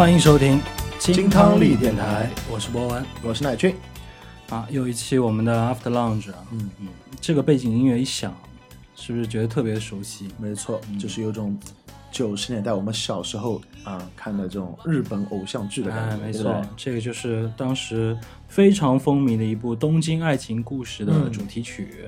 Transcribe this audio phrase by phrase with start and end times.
[0.00, 0.58] 欢迎收听
[0.98, 3.76] 金汤力电台，我是博文我是乃俊。
[4.48, 6.88] 啊，又一期我们的 After Lounge 啊，嗯嗯，
[7.20, 8.34] 这个背景音乐一响，
[8.96, 10.30] 是不是觉得特别熟悉？
[10.38, 11.54] 没错，就是有种
[12.10, 16.16] 九十年代我们小时候啊看的这种日本偶像剧的感哎，觉。
[16.16, 18.16] 没错，这个就是当时
[18.48, 22.06] 非常风靡的一部《东京爱情故事》的嗯主题曲。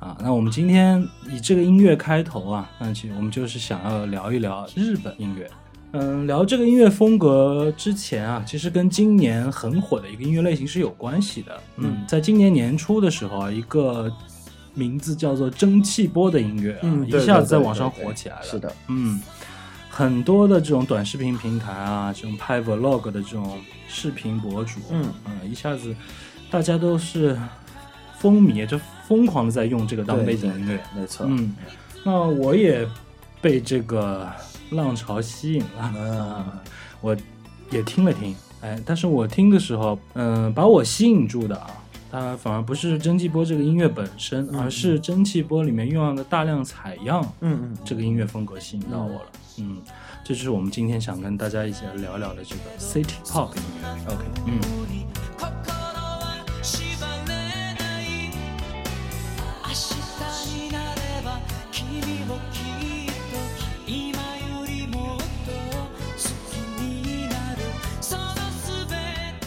[0.00, 1.00] 啊，那我们今天
[1.30, 5.48] 以这个音乐开头啊，那其实我们就是想要聊一聊日本音乐。
[5.92, 11.60] 嗯，聊这个音乐风格之前啊，其实跟今年很火的一个音乐类型是有关系的。
[11.76, 14.10] 嗯，在今年年初的时候啊，一个
[14.74, 18.42] 名字叫做蒸汽波的音乐啊，嗯，一下子在网上火起来了。
[18.42, 19.20] 是的，嗯，
[19.90, 25.94] 很多的这种短视频平台啊，这种拍 vlog 的这种视频博主，嗯嗯一下子
[26.50, 27.38] 大家都是
[28.18, 30.82] 风靡，就疯狂的在用这个当背景音乐。
[30.96, 31.26] 没错。
[31.28, 31.54] 嗯，
[32.02, 32.88] 那我也
[33.42, 34.26] 被这个
[34.71, 36.45] 浪潮吸引了，嗯
[37.01, 37.15] 我
[37.69, 41.69] 也听了听，哎，但是我听的时候，嗯、把我吸引住的啊。
[42.09, 49.25] 它反而不是蒸汽波这个音乐本身，嗯而是蒸汽波里面用到的大量采样，嗯嗯，这个音乐风格吸引到我了。
[49.57, 49.81] 嗯，
[50.23, 53.89] 这就是我们今天想跟大家一起来聊聊的这个 City Pop 音乐。
[54.13, 54.61] OK，嗯，
[56.63, 57.33] 心は縛れ
[57.75, 58.31] ない
[59.67, 59.99] 明日
[60.55, 61.39] になれば
[61.71, 61.83] 君
[62.29, 62.39] を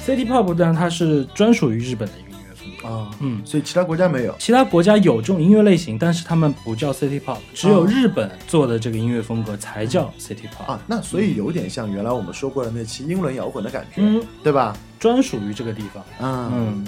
[0.06, 2.88] City Pop 但它是专属于日本的一个音乐风格。
[2.88, 4.36] 啊，嗯，所以其他国家没有。
[4.38, 14.78] 其他国家有这种音乐类型，但是他们不叫 City Pop，只有哦日本做的这个音乐风格才叫 City Pop，、啊，那所以有点像原来我们说过的那期英伦摇滚的感觉，嗯，对吧？
[15.00, 16.04] 专属于这个地方。
[16.20, 16.52] 嗯。
[16.54, 16.88] 嗯，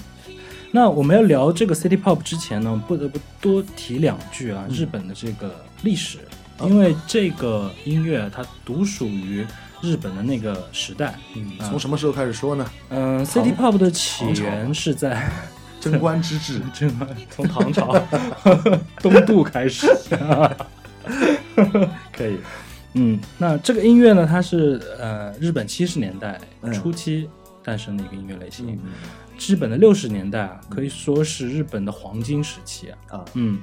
[0.72, 4.76] 那我们要聊这个 City Pop 之前呢，不得不多提两句啊，嗯。
[4.76, 6.22] 日本的这个历史，哦
[6.62, 9.46] 因为这个音乐它独属于
[9.82, 11.14] 日本的那个时代。
[11.36, 12.70] 嗯，啊从什么时候开始说呢？
[12.90, 15.30] 嗯，City Pop 的起源是在
[15.80, 16.62] 贞观之治。
[16.74, 17.94] 贞观从唐朝
[19.02, 19.88] 东渡开始。
[22.12, 22.38] 可以。
[22.94, 27.30] 嗯，那这个音乐呢，它是呃日本七十年代嗯初期
[27.64, 28.68] 诞生的一个音乐类型。
[28.72, 28.80] 嗯
[29.40, 32.98] 日本的六十年代啊，可以说是日本的黄金时期啊。
[33.20, 33.60] 啊，嗯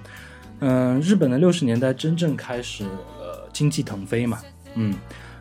[0.60, 2.84] 嗯、日本的六十年代真正开始
[3.18, 4.38] 呃经济腾飞嘛。
[4.74, 4.94] 嗯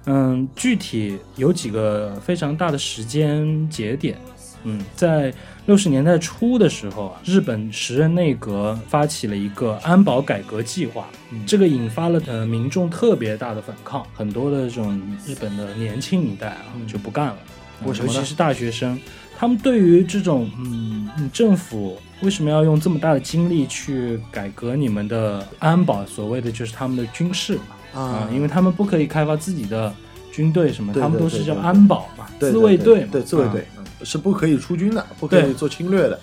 [0.06, 4.18] 嗯，具体有几个非常大的时间节点。
[4.66, 5.34] 嗯，在
[5.66, 17.38] 六十年代初的时候啊，日本时任内阁发起了一个安保改革计划，嗯这个引发了呃民众特别大的反抗，很多的这种日本的年轻一代啊、嗯就不干了，
[17.84, 18.98] 为什么尤其是大学生，
[19.44, 26.06] 他们对于这种嗯，你政府为什么要用这么大的精力去改革你们的安保？
[26.06, 27.60] 所谓的就是他们的军事
[27.94, 29.94] 嘛，啊、因为他们不可以开发自己的
[30.32, 33.68] 军队什么，对他们都是叫安保嘛，对自卫队嘛，对自卫队
[34.04, 36.18] 是不可以出军的，不可以做侵略的。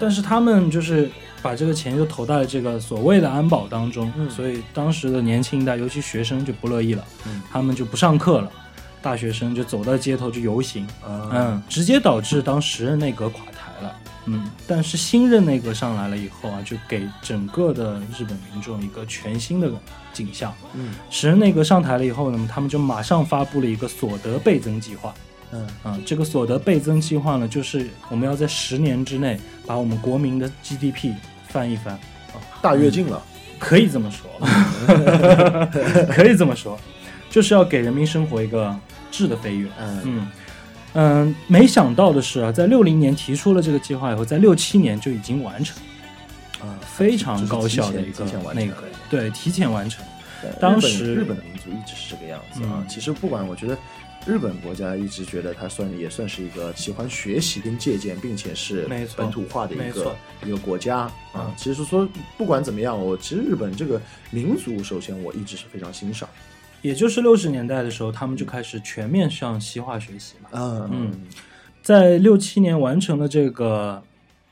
[0.00, 1.10] 但是他们就是
[1.42, 4.30] 把这个钱就投到了这个所谓的安保当中，嗯。
[4.30, 7.42] 所以当时的年轻一代，尤其学生就不乐意了，嗯。
[7.52, 8.50] 他们就不上课了，
[9.02, 13.94] 大学生就走到街头就游行，啊，嗯，直接导致当时任内阁垮台了。
[14.26, 19.68] 嗯，但是新任内阁上来了以后啊，就给整个的日本民众一个全新的
[20.12, 20.54] 景象。
[20.74, 25.12] 嗯时任内阁上台了以后呢，他们就马上发布了一个所得倍增计划。
[25.50, 31.12] 嗯啊，这个所得倍增计划呢，就是我们要在十年之内把我们国民的 GDP
[31.48, 31.98] 翻一翻，
[32.62, 33.20] 大跃进了。
[33.58, 34.30] 可以这么说，
[36.10, 36.78] 可以这么说，
[37.30, 38.74] 就是要给人民生活一个
[39.12, 39.68] 质的飞跃。
[39.78, 40.30] 嗯嗯
[40.94, 45.80] 嗯，没想到的是啊，在六零年提出了这个计划以后，在六七年就已经完成，
[46.60, 48.74] 啊，非常高效的一个那个
[49.08, 50.04] 对提前完成。
[50.60, 52.86] 当时日本的民族一直是这个样子啊嗯。
[52.88, 53.78] 其实不管我觉得。
[54.24, 60.16] 日本国家一直觉得它算也算是一个喜欢学习跟借鉴，并且是本土化的一个
[60.46, 61.52] 一个国家嗯啊。
[61.56, 62.08] 其实说
[62.38, 64.00] 不管怎么样，我其实日本这个
[64.30, 66.28] 民族，首先我一直是非常欣赏。
[66.82, 70.50] 也就是六十年代的时候，他们就开始全面向西化学习嘛。
[70.52, 71.12] 嗯嗯
[71.82, 74.00] 在六七年完成了这个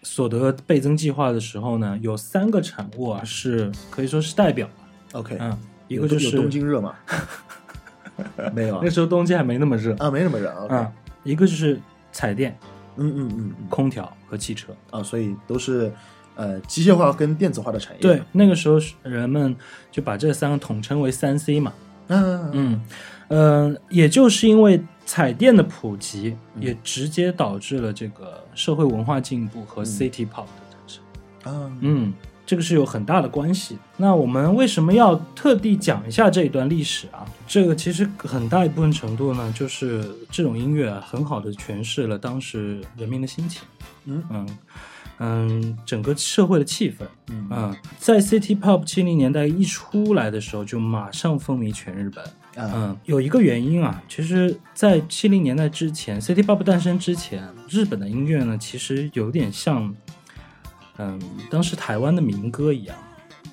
[0.03, 4.69] 所得倍增计划的时候呢，有三个产物啊是可以说是代表。
[5.13, 5.57] ，OK，嗯，
[5.87, 6.95] 一个就是东京热嘛？
[8.53, 9.95] 没有啊那时候东京还没那么热。
[9.99, 10.53] 啊，没那么热。
[10.71, 10.93] 嗯，
[11.23, 11.81] 一个就是
[12.11, 12.57] 彩电、
[12.97, 14.75] 嗯嗯嗯嗯空调和汽车。
[14.91, 15.93] 啊，所以都是
[16.35, 18.01] 呃机械化跟电子化的产业。
[18.01, 19.55] 对，，那个时候是人们
[19.93, 21.73] 就把这三个统称为三 C 嘛。
[22.11, 22.81] 嗯嗯
[23.29, 31.03] 嗯、呃也就是因为彩电的普及，也直接导致了这个社会文化进步和 City Pop 的诞生。
[31.47, 32.13] 嗯嗯，
[32.45, 33.79] 这个是有很大的关系。
[33.97, 37.27] 那我们为什么要特地讲一下这一段历史啊？
[37.49, 43.63] 这个其实很大一部分程度呢，就是这种音乐啊，很好的诠释了当时人民的心情。
[44.05, 44.59] 嗯嗯嗯，
[45.85, 47.05] 整个社会的气氛。
[47.31, 47.49] 嗯。
[47.51, 52.25] 嗯，在 City Pop 七零年代一出来的时候，就马上风靡全日本。
[52.57, 59.95] 啊，嗯，有一个原因啊，其实，在七零年代之前，City Pop 诞生之前，日本的音乐呢，其实有点像，
[60.99, 62.97] 嗯，当时台湾的民歌一样，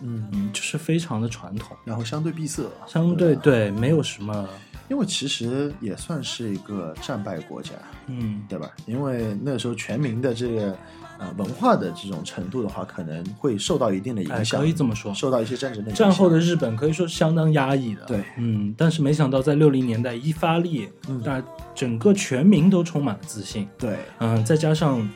[0.02, 4.50] 嗯，嗯，就是非常的传统，然后相对闭塞，相对，对没有什么，
[4.90, 7.72] 因为其实也算是一个战败国家，
[8.08, 8.72] 嗯，对吧？
[8.86, 10.78] 因为那时候全民的这个
[11.20, 15.14] 呃文化的这种程度的话，可能会受到一定的哎影，响，可以这么说。
[15.14, 21.44] 受到一些战争的影响战后的日本可以说是相当压抑的，对，嗯，但是没想到在六零年代一发力，嗯大
[21.76, 25.08] 整个全民都充满了自信，对，嗯，再加上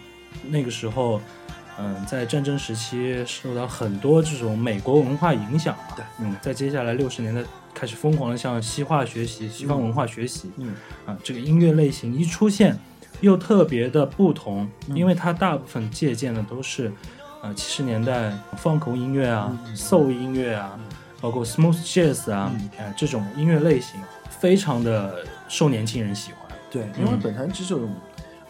[0.50, 1.22] 那个时候，
[1.80, 7.42] 嗯，在战争时期受到很多这种美国文化影响嘛，对，嗯，在接下来六十年代
[7.74, 10.74] 开始疯狂的向西化学习、西方文化学习，嗯。
[11.06, 12.78] 啊，这个音乐类型一出现，
[13.22, 14.96] 又特别的不同，嗯。
[14.96, 16.92] 因为它大部分借鉴的都是，
[17.42, 20.80] 呃，七十年代 funk 音乐啊、嗯 soul 音乐啊，
[21.20, 22.70] 包括 smooth jazz 啊，嗯。
[22.78, 26.42] 呃，这种音乐类型非常的受年轻人喜欢。
[26.70, 27.90] 对，因为嗯本身这种，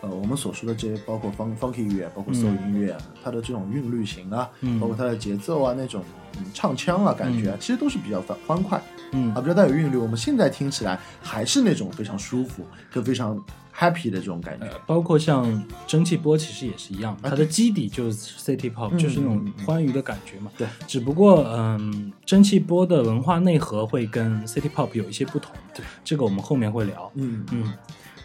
[0.01, 4.79] 呃，我们所说的这些，包括 funk funky 音乐，包括嗯 soul 音乐啊，它的这种韵律型啊，嗯。
[4.79, 6.03] 包括它的节奏啊，那种
[6.37, 9.97] 嗯唱腔啊，感觉啊，其实都是比较欢欢快嗯啊，比较带有韵律。
[9.97, 13.37] 我们现在听起来还是那种非常舒服跟非常
[13.75, 20.51] happy 的这种感觉呃。，包括像蒸汽波，其实也是一样，啊它的基底就是 City Pop，、嗯就是那种欢愉的感觉嘛。
[20.57, 25.53] 对，只不过嗯，蒸汽波的文化内核会跟 City Pop 有一些不同。
[25.73, 27.11] 对，这个我们后面会聊。
[27.15, 27.73] 嗯嗯，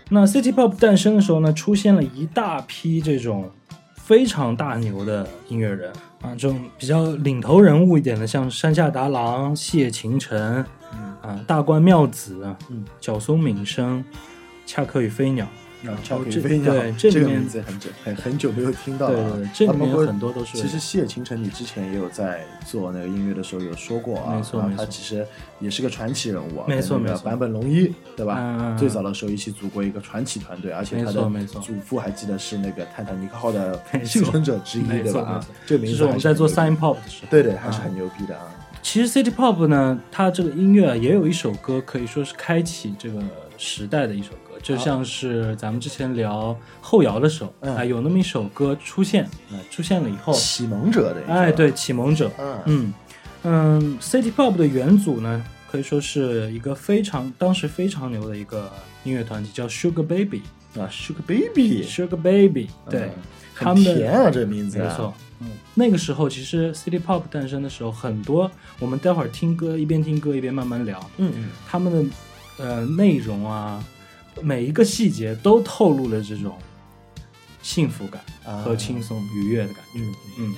[0.09, 3.51] 那 City Pop 诞生的时候呢，出现了一大批这种
[3.95, 5.93] 非常大牛的音乐人
[6.23, 10.67] 啊，这种比较领头人物一点的，像山下达郎、谢晴晨嗯
[11.23, 14.05] 啊、大关妙子、嗯，角松敏生、
[14.65, 15.47] 恰克与飞鸟。
[15.83, 19.39] 然后巧克力这飞鸟对这个名字很久很很久没有听到了。
[19.55, 24.85] 这里面很多都是其实谢晴晨，你之前也有在做那个音乐的时候有说过啊，没错没错。
[24.85, 25.25] 他其实
[25.61, 28.75] 也是个传奇人物啊，没错没错跟那个坂本龙一，对吧？
[28.77, 35.45] 最早的时候一起组过一个传奇团队，而且他的祖父还记得是那个泰坦尼克号的幸存者之一，对吧？
[35.67, 37.09] 这个名字就是我们在做 Sign Pop 的。
[37.09, 38.51] 时候，对对，还是啊很牛逼的啊。
[38.89, 43.21] 其实 City Pop 呢，它这个音乐啊也有一首歌可以说是开启这个
[43.59, 47.75] 时代的一首歌，就像是咱们之前聊后摇的时候，嗯。
[47.75, 52.63] 啊、有那么一首歌出现，啊、出现了以后，启蒙者的哎，对，启蒙者，嗯。
[52.67, 52.95] 嗯。
[53.43, 58.71] 嗯，City Pop 的元祖呢，可以说是一个非常当时非常牛的一个
[59.03, 60.43] 音乐团体，叫 Sugar Baby。
[60.79, 63.11] 啊，Sugar Baby，Sugar Baby，对，嗯
[63.57, 72.05] 他们的很甜啊，这个名字啊，没错，嗯，那个时候其实 City Pop 诞生的时候，很多我们待会儿听歌，一边听歌一边慢慢聊，嗯嗯，他们的
[72.59, 73.85] 呃内容啊，
[74.41, 76.57] 每一个细节都透露了这种
[77.63, 80.01] 幸福感啊和轻松愉悦的感觉。
[80.01, 80.55] 嗯嗯，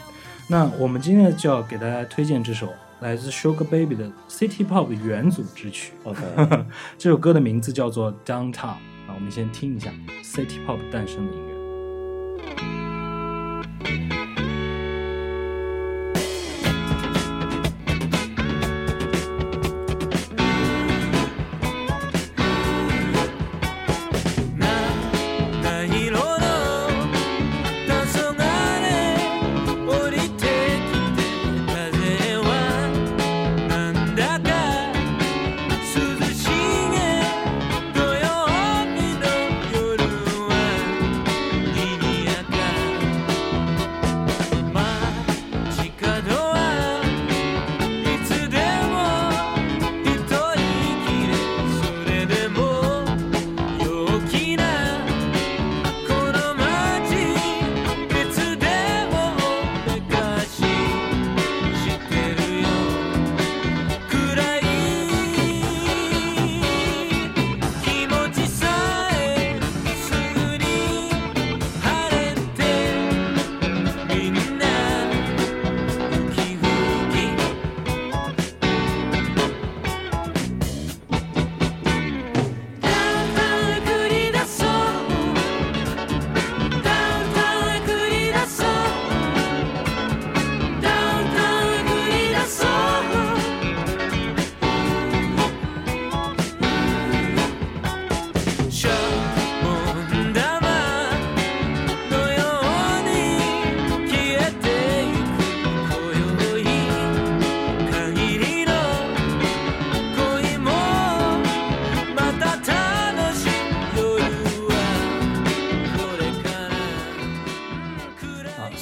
[0.48, 5.92] 那我们今天就要给大家推荐这首来自 Sugar Baby 的 City Pop 元祖之曲。
[6.04, 6.20] ，OK，
[6.96, 8.76] 这首歌的名字叫做 Downtown。
[9.08, 9.90] 啊，我们先听一下
[10.22, 11.48] City Pop 诞生的音乐。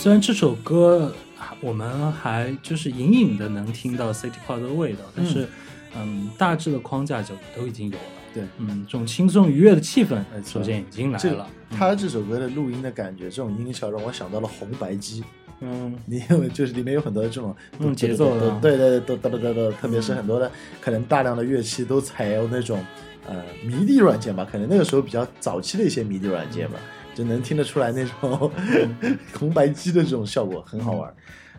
[0.07, 1.13] 虽然这首歌
[1.61, 5.49] 我们还就是隐隐的能听到 City Pop 的味道，但是
[5.97, 8.05] 嗯大致的框架就都已经有了。
[8.33, 11.51] 对，嗯，这种轻松愉悦的气氛首先已经来这了。
[11.73, 15.25] 他这首歌的录音的感觉，这种音效让我想到了红白机。
[15.59, 15.93] 嗯。
[16.07, 18.61] 你有就是里面有很多这种嗯节奏的。
[18.61, 20.49] 对对对，哒哒哒哒，特别是很多的
[20.81, 22.81] 可能大量的乐器都采用那种
[23.27, 26.79] 呃迷笛软件吧，可能那个时候比较早期的一些迷笛软件吧，
[27.17, 28.53] 就能听得出来那种
[29.39, 31.13] 红白机的这种效果，很好玩。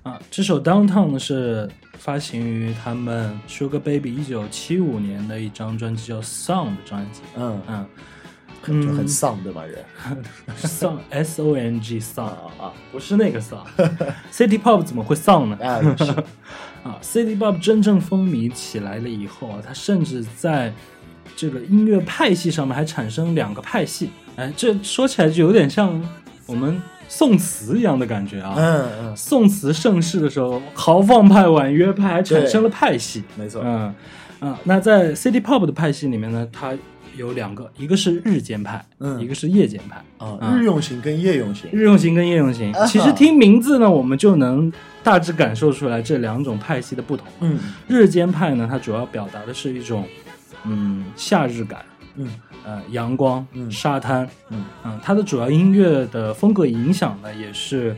[0.03, 7.21] 啊，这首 Downtown 呢是发行于他们 Sugar Baby 一九七五年的一张专辑叫 Song 的专辑。
[7.35, 7.85] 嗯，嗯
[8.61, 9.63] 很就很丧对吧？
[9.65, 9.83] 人，
[10.61, 13.65] Song S O N G Song 啊啊不是那个 Song。
[14.31, 15.57] City Pop 怎么会丧呢？
[15.65, 16.11] 啊是
[16.83, 20.73] 啊，City Pop 真正风靡起来了以后啊，它甚至在
[21.37, 24.09] 这个音乐派系上面还产生两个派系。
[24.35, 26.03] 哎，这说起来就有点像
[26.47, 28.55] 我们宋词一样的感觉啊。
[28.57, 33.23] 嗯嗯，宋词盛世的时候，豪放派、婉约派还产生了派系。
[33.37, 33.93] 没错，嗯
[34.41, 36.75] 嗯，那在 City Pop 的派系里面呢，它
[37.15, 39.97] 有两个，一个是日间派，嗯一个是夜间派。
[40.17, 44.71] 啊，嗯日用型跟夜用型，日用型跟夜用型啊，其实听名字呢，我们就能
[45.03, 47.25] 大致感受出来这两种派系的不同。
[47.41, 50.03] 嗯日间派呢，它主要表达的是一种
[50.65, 51.85] 嗯夏日感，
[52.15, 52.29] 嗯。
[52.65, 53.71] 呃阳光、嗯。
[53.71, 54.65] 沙滩，嗯。
[54.83, 57.95] 嗯，它的主要音乐的风格影响呢，也是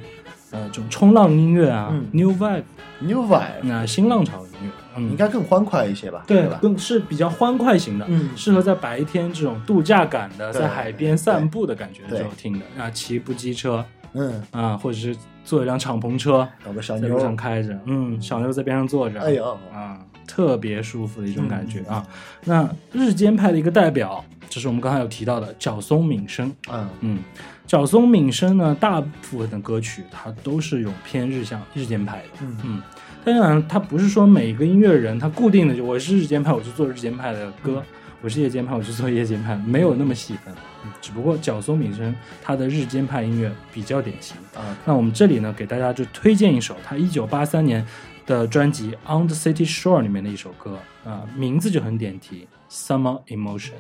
[0.52, 2.06] 呃这种冲浪音乐啊、嗯。
[2.12, 6.24] New Vibe，，New Vibe 那、新浪潮音乐，嗯，应该更欢快一些吧？
[6.28, 6.60] 对对吧？
[6.62, 8.30] 更是比较欢快型的，嗯。
[8.36, 19.98] 适合在白天这种度假感的，在海边散步的感觉的时候听的啊，骑部机车嗯，啊，或者是坐一辆敞篷车搞个小妞在路，上开着，嗯，小妞在边上坐着，哎呦，啊，
[20.30, 22.08] 特别舒服的一种感觉嗯啊。
[22.46, 26.54] 那日间派的一个代表，就是我们刚才有提到的角松敏生。
[26.72, 27.20] 嗯嗯，
[27.66, 32.28] 角松敏生呢，大部分的歌曲它都是有偏日向日间派的。
[32.42, 32.82] 嗯嗯，
[33.26, 37.82] 当然，他不是说每个音乐人他固定的就我是日间派，我就做日间派的歌；
[38.22, 40.54] 我是夜间派，我就做夜间派，没有那么细分。
[40.86, 44.38] 嗯，只不过角松敏生他的日间派音乐比较典型。
[44.56, 47.86] 啊，那我们这里呢，给大家就推荐一首他一九八三年
[48.30, 53.72] 的专辑《On the City Shore》里面的一首歌啊、名字就很点题，《Summer Emotion》。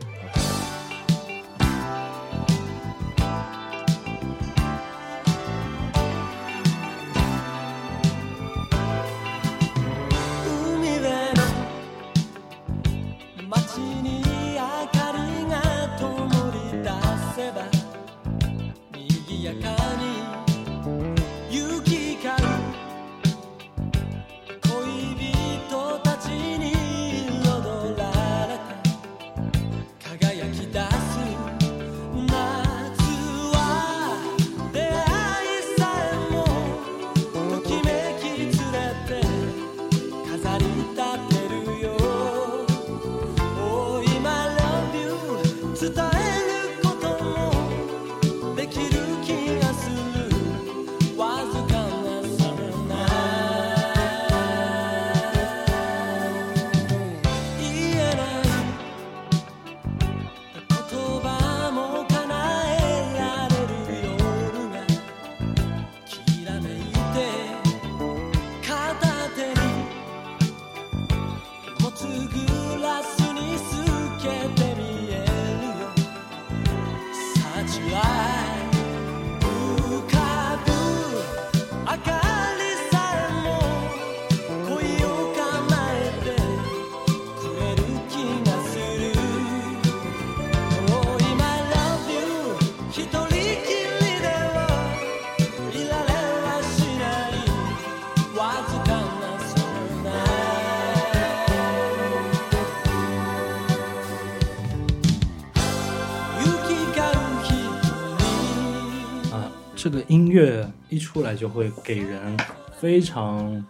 [110.09, 112.37] 音乐一出来就会给人
[112.77, 113.63] 非常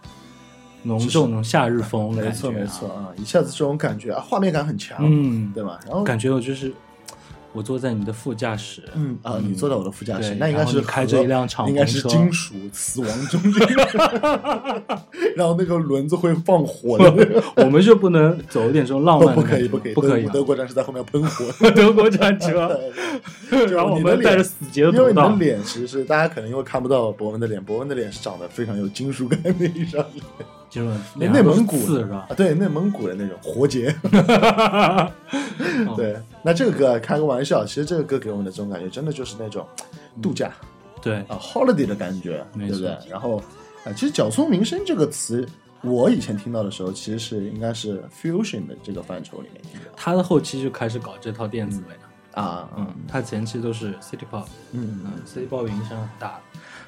[0.84, 5.80] 浓重的夏日风的没感觉、错没错，啊，一下子这种感觉啊，画面感很强，嗯，对吧？
[5.86, 6.74] 然后感觉我就是
[7.52, 13.68] 我坐在你的副驾驶，嗯啊，你坐在我的副驾驶，那应该是开着一辆敞篷车应该是车金属死亡中间，
[15.36, 22.80] 然后那个轮子会放火的，我们就不能走一点这种浪漫的不可以不可以，不可以啊、德德国战士在后面喷火， 德国战车，
[23.50, 30.24] 对然后我你们带着死结的因为你的脸其实是大家可能因为看不到博文的脸，博文的脸是长得非常有金属感的一张脸，
[30.70, 32.28] 就是内蒙古是吧？
[32.30, 33.94] 啊，对，内蒙古的那种活结。
[35.88, 39.66] 哦 对，那这个歌啊开个玩笑，其实这个歌给我们的这种感觉，真的就是那种
[40.22, 40.52] 度假，
[41.02, 42.98] 对，啊，holiday 的感觉，对不对？
[43.10, 43.42] 然后
[43.84, 45.48] 啊，其实脚松民生这个词，
[45.82, 52.42] 我以前听到的时候，其实是应该是 fusion 的这个范畴里面听到他的后期就开始搞这套电子味了。
[52.42, 56.40] 啊，嗯，他前期都是 City Pop，嗯嗯，City Pop 影响很大。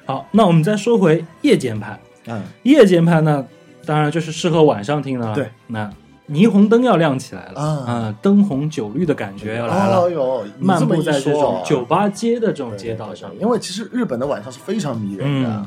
[0.06, 3.44] 好，那我们再说回夜间派，嗯夜间派呢，
[3.84, 5.34] 当然就是适合晚上听了。
[5.34, 5.90] 对，那
[6.30, 7.60] 霓虹灯要亮起来了。
[7.60, 7.84] 啊。
[7.88, 13.30] 嗯灯红酒绿的感觉要来了，漫步在这种酒吧街的这种街道上。
[13.40, 15.66] 因为其实日本的晚上是非常迷人嗯的，，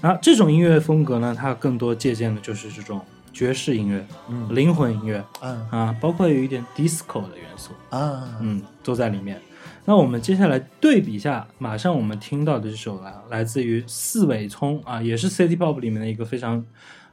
[0.00, 3.00] 然后这种音乐风格呢，它更多借鉴的就是这种
[3.32, 4.48] 爵士音乐、嗯。
[4.54, 5.66] 灵魂音乐嗯。
[5.70, 9.40] 啊，包括有一点 disco 的元素，啊，嗯，都在里面。
[9.84, 16.64] 那我们接下来对比一下，马上我们听到的这首来来自于四尾聪啊，也是 City Pop 里面的一个非常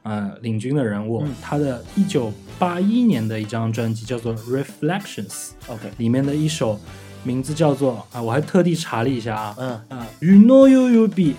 [0.03, 1.23] 呃领军的人物。
[1.25, 5.27] 嗯他的一九八一年的一张专辑叫做《Reflections》，
[5.67, 6.79] ，OK，里面的一首
[7.23, 11.35] 名字叫做啊，我还特地查了一下啊嗯，啊，You know you will be。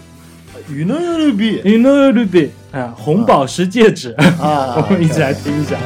[0.71, 5.77] 雨能有牛逼 You know you will be 啊，红宝石戒指，啊，我们一起来听一下。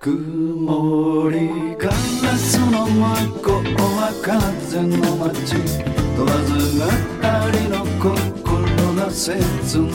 [0.00, 1.92] 曇りガラ
[2.36, 3.64] スの向こう
[3.98, 6.85] は風の街 問わずが
[7.21, 9.31] ありの心が切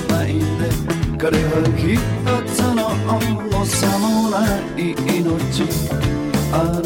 [0.09, 0.43] ないで
[1.17, 1.99] 彼は一
[2.53, 4.37] つの重さもな
[4.77, 5.63] い命
[6.53, 6.81] あな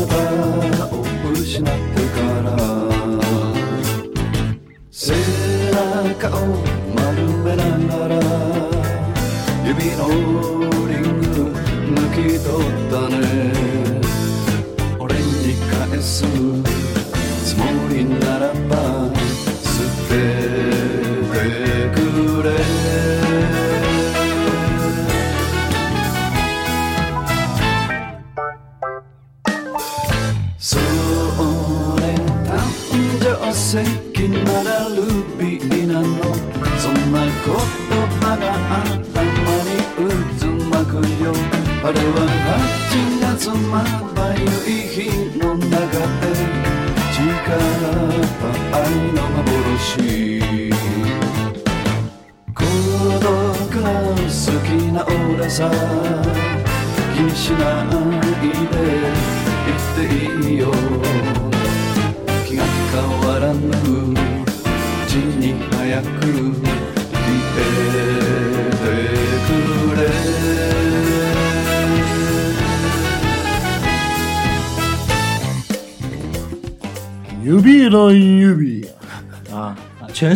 [0.76, 1.70] たを失って
[2.14, 2.91] から。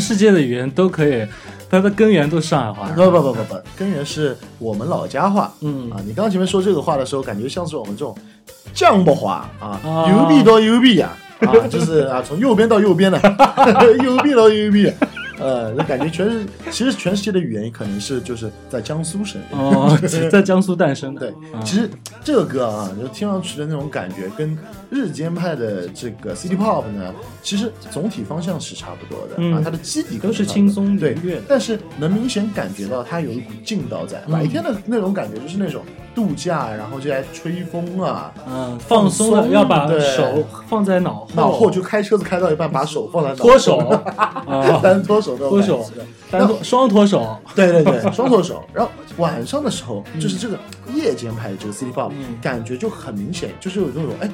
[0.07, 1.27] 世界的语言都可以，
[1.69, 2.89] 它的根源都是上海话。
[2.95, 5.53] 不不不不不，根源是我们老家话。
[5.63, 8.17] 嗯啊，你刚刚前面说这个话的时候，感觉像是我们这种
[8.73, 13.19] 江北话啊，啊牛逼到牛逼呀，啊，就是啊，从右边到右边的，
[14.01, 14.89] 牛逼到牛逼。
[15.39, 19.41] 呃，那感觉全是， 其实全世界的语言可能是就是在江苏省。
[19.51, 19.97] 哦，
[20.31, 21.21] 在江苏诞生的。
[21.21, 21.89] 对，啊其实
[22.25, 24.57] 这个歌啊，就听上去的那种感觉，跟
[24.91, 34.23] 日间派的这个 City Pop 呢，其实总体方向是差不多的、嗯啊，它的基底都是轻松对愉悦的但是能明显感觉到它有一股劲道在。
[34.27, 35.83] 嗯白天的那种感觉就是那种
[36.17, 43.51] 度假，然后就来吹风啊，嗯，放松要把手放在脑后，脑后就开车子开到一半，把手放在脑后。
[43.51, 43.77] 脱手。
[44.49, 45.85] 啊，单脱手那种脱手。
[46.31, 47.37] 单脱双脱手。
[47.55, 48.65] 对对对，双脱手。
[48.73, 50.57] 然后晚上的时候，就是这个
[50.95, 52.39] 夜间拍的这个 City Pop，、嗯。
[52.41, 54.31] 感觉就很明显，就是有这种哎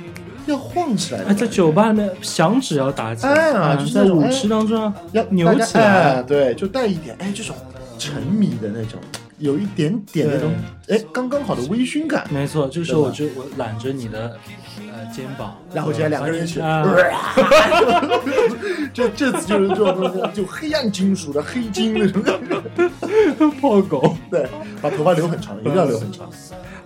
[0.46, 5.84] 要晃起来的哎，在酒吧里面响指要打起来，哎啊嗯就是在舞池当中要扭起来。
[5.84, 7.56] 哎，对，就带一点哎这种
[7.98, 9.00] 沉迷的那种，
[9.42, 10.52] 有一点点那种
[10.88, 12.26] 哎刚刚好的微醺感。
[12.30, 14.38] 没错，这时候我就我揽着你的
[14.78, 16.82] 呃肩膀，然后接下来两个人一起，啊，
[18.94, 22.62] 这这次就是这种东西，就黑暗金属的黑金那种感觉。
[23.60, 24.16] 破狗。
[24.30, 24.46] 对，
[24.80, 26.30] 把头发留很长，一定要留很长。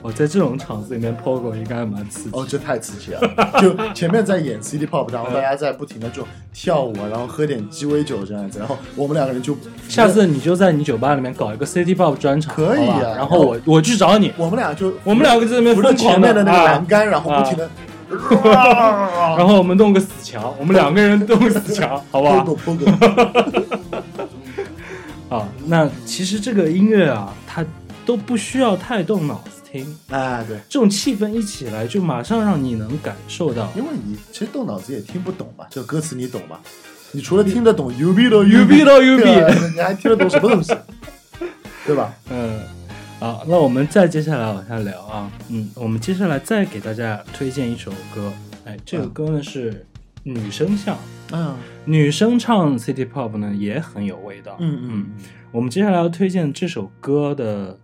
[0.06, 2.30] 我在这种场子里面 pogo 应该还蛮刺激。
[2.32, 3.20] 哦，这太刺激了！
[3.60, 17.68] 就前面在演 City Pop，然后大家在不停的就跳舞啊，然后喝点鸡尾酒这样子，然后我们两个人就下次你就在你酒吧里面搞一个 City Pop 专场，可以啊然后我我去找你，我们俩就我们两个在那边扶着前面的那个啊栏杆，然后不停的，
[19.36, 22.46] 然后我们弄个死墙，我们两个人弄个死墙，好不好
[25.36, 27.64] 啊， 那其实这个音乐啊，它
[28.04, 33.70] 都不需要太动脑子听，哎对，这种气氛一起来，就马上让你能感受到。
[33.76, 36.60] 因为你其实动脑子也听不懂嘛，这个歌词你懂吧？
[37.12, 39.24] 你除了听得懂 U B 的 U B 到 U B
[39.74, 40.74] 你还听得懂什么东西？
[41.86, 42.12] 对吧？
[42.30, 42.60] 嗯，
[43.20, 48.32] 好，那我们再接下来往下聊啊，嗯，我们接下来再给大家推荐一首歌，
[48.64, 49.86] 哎，这个歌呢是
[50.24, 50.98] 女生唱，
[51.32, 51.54] 嗯。
[51.84, 55.06] 女生唱 City Pop 呢也很有味道，嗯嗯
[55.52, 57.78] 我们接下来要推荐这首歌的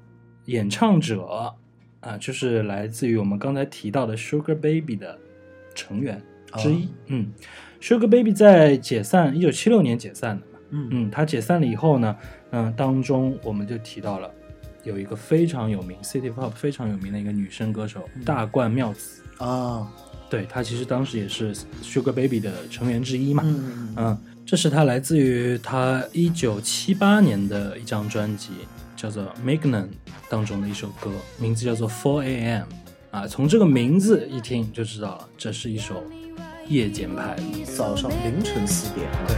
[0.47, 1.55] 演唱者
[2.03, 5.19] 啊，就是来自于我们刚才提到的 Sugar Baby 的
[5.75, 6.21] 成员
[6.59, 6.85] 之一。
[6.85, 7.33] 哦嗯
[7.81, 10.59] ，Sugar Baby 在解散，一九七六年解散的嘛。
[10.71, 12.17] 嗯嗯，他解散了以后呢，
[12.51, 14.31] 嗯、当中我们就提到了
[14.85, 19.23] 有一个非常有名 City Pop 非常有名的一个女生歌手大冠妙子。
[19.39, 19.91] 啊
[20.29, 23.43] 对她其实当时也是 Sugar Baby 的成员之一嘛。
[23.97, 28.51] 嗯这是他来自于他一九七八年的一张专辑，
[28.97, 29.85] 叫做《Magnan》
[30.33, 32.63] 当中的一首歌，名字叫做《Four A.M.》
[33.11, 33.29] 啊。
[33.29, 36.03] 从这个名字一听就知道了，这是一首
[36.69, 37.43] 夜间派的。
[37.67, 39.37] 早上凌晨四点，对，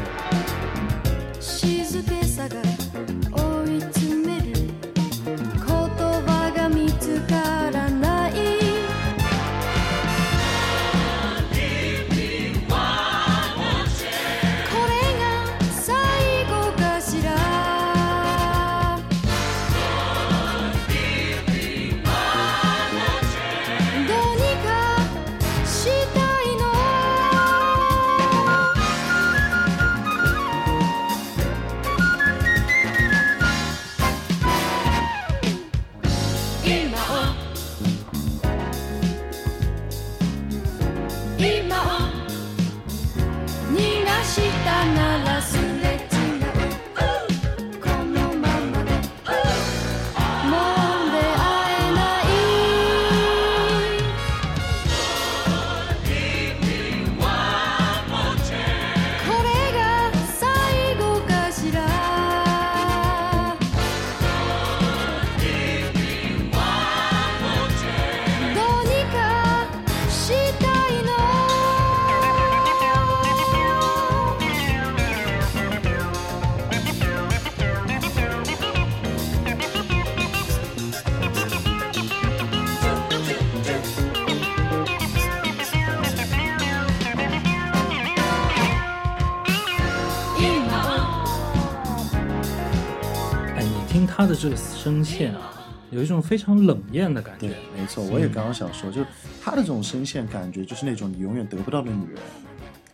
[94.34, 95.52] 的这个声线啊，
[95.90, 99.06] 有一种非常冷艳的感觉对。，没错，我也刚刚想说，就是
[99.40, 102.20] 她的这种声线感觉，就是那种你永远得不到的女人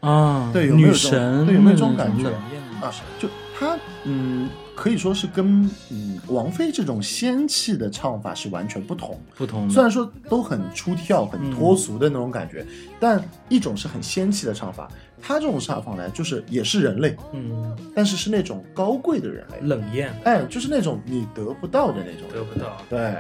[0.01, 9.19] 啊，对有没有女这种神，对有没有这种感觉冷艳的女啊神？，就她嗯，可以说是跟嗯王菲这种仙气的唱法是完全不同。
[9.37, 12.67] 不同虽然说都很出跳、很脱俗的那种感觉，
[12.99, 14.91] 但一种是很仙气的唱法，
[15.23, 20.13] 她这种煞法呢，就是也是人类，嗯，但是是那种高贵的人类，冷艳。
[20.25, 23.17] 哎，就是那种你得不到的那种，得不到，对，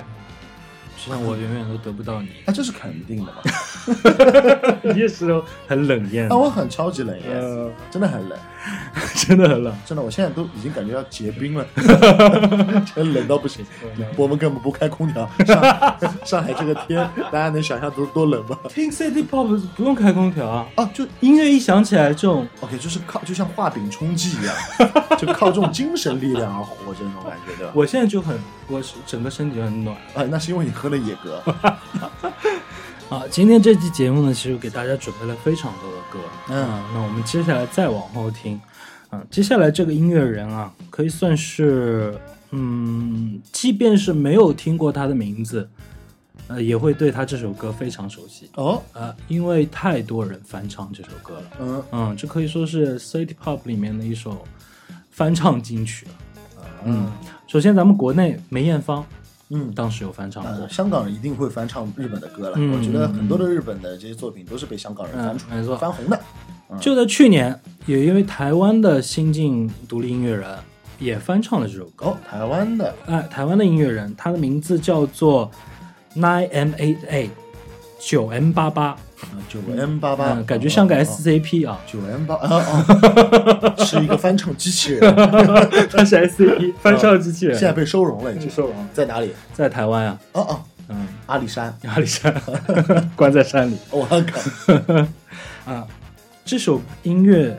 [0.96, 3.42] 就像我永远都得不到你，啊， 这是肯定的嘛。
[4.94, 6.28] 你也是哦很冷艳。
[6.28, 8.38] 啊，，我很超级冷艳，呃，真的很冷，
[9.16, 9.74] 真的很冷。
[9.86, 11.64] 真的，我现在都已经感觉要结冰了，
[12.94, 13.64] 真冷到不行。
[14.16, 18.58] 我们根本不开空调，上上海这个天，大家能想象多多冷吗？
[18.68, 24.54] 听 City Pop 不用开空调啊，啊，就音乐一响起来，这种 OK，就是靠，就像画饼充饥一样，
[25.18, 27.72] 就靠这种精神力量而活着那种感觉，对吧？
[27.74, 31.42] 我现在就很，我是整个身体就很暖啊，那是因为你喝了野格，
[33.08, 33.22] 啊。
[33.28, 36.18] 今天这期节目呢，其实给大家准备了非常多的歌，
[36.48, 38.59] 嗯啊那我们接下来再往后听，
[39.10, 42.16] 啊，接下来这个音乐人啊，可以算是，
[42.52, 45.68] 嗯，即便是没有听过他的名字，
[46.46, 51.42] 呃，也会对他这首歌非常熟悉，哦，呃，因为太多人翻唱这首歌了。
[51.60, 54.44] 嗯嗯，这可以说是 City Pop 里面的一首
[55.10, 56.12] 翻唱金曲了。
[56.84, 57.10] 嗯，
[57.46, 59.04] 首先咱们国内梅艳芳
[59.48, 59.70] 嗯。
[59.74, 62.54] 当时有翻唱过呃，，香港人一定会翻唱日本的歌了。
[62.56, 66.18] 嗯我觉得很多的日本的这些作品都是被香港人翻出、嗯没错翻红的。
[66.78, 70.46] 就在去年，有一位台湾的新晋独立音乐人
[70.98, 72.06] 也翻唱了这首歌。
[72.06, 72.94] 哦，台湾的。
[73.06, 75.50] 哎，台湾的音乐人，他的名字叫做
[76.14, 77.30] Nine M Eight A
[77.98, 78.96] 九 M 八八，
[79.48, 81.04] 九 M 八八，嗯，感觉像个哦。
[81.04, 85.14] SCP 啊，九 M 八啊啊， 是一个翻唱机器人，
[85.90, 88.48] 他是 SCP 翻唱机器人，现在被收容了，已经。
[88.48, 89.30] 收容在哪里？
[89.52, 91.76] 在台湾啊，哦哦，嗯，阿里山。
[91.86, 92.34] 阿里山。
[93.16, 93.76] 关在山里。
[93.90, 95.86] 我靠，啊，
[96.44, 97.58] 这首音乐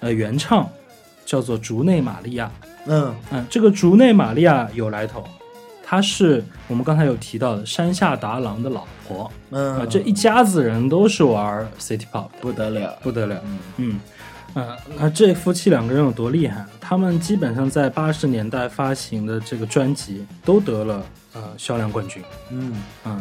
[0.00, 0.68] 呃原唱
[1.24, 2.50] 叫做竹内玛利亚。
[2.86, 5.22] 嗯嗯，这个竹内玛利亚有来头，
[5.84, 13.42] 她是我们刚才有提到的山下达郎的老婆啊、嗯，这一家子人都是玩 City Pop 的，不得了，不得了。
[13.44, 14.00] 嗯嗯，
[14.54, 16.64] 呃，那这夫妻两个人有多厉害？
[16.80, 22.22] 他们基本上在八十年代发行的这个专辑都得了呃销量冠军。
[22.50, 22.72] 嗯
[23.04, 23.20] 嗯，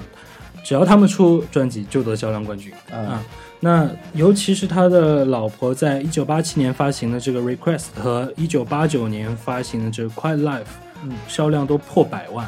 [0.63, 2.71] 只要他们出专辑就得销量冠军。
[2.89, 3.23] 啊啊，
[3.59, 10.61] 那尤其是他的老婆在一九八七年发行的这个《Request》和一九八九年发行的这个《Quiet Life》，
[11.03, 12.47] 嗯，销量都破百万，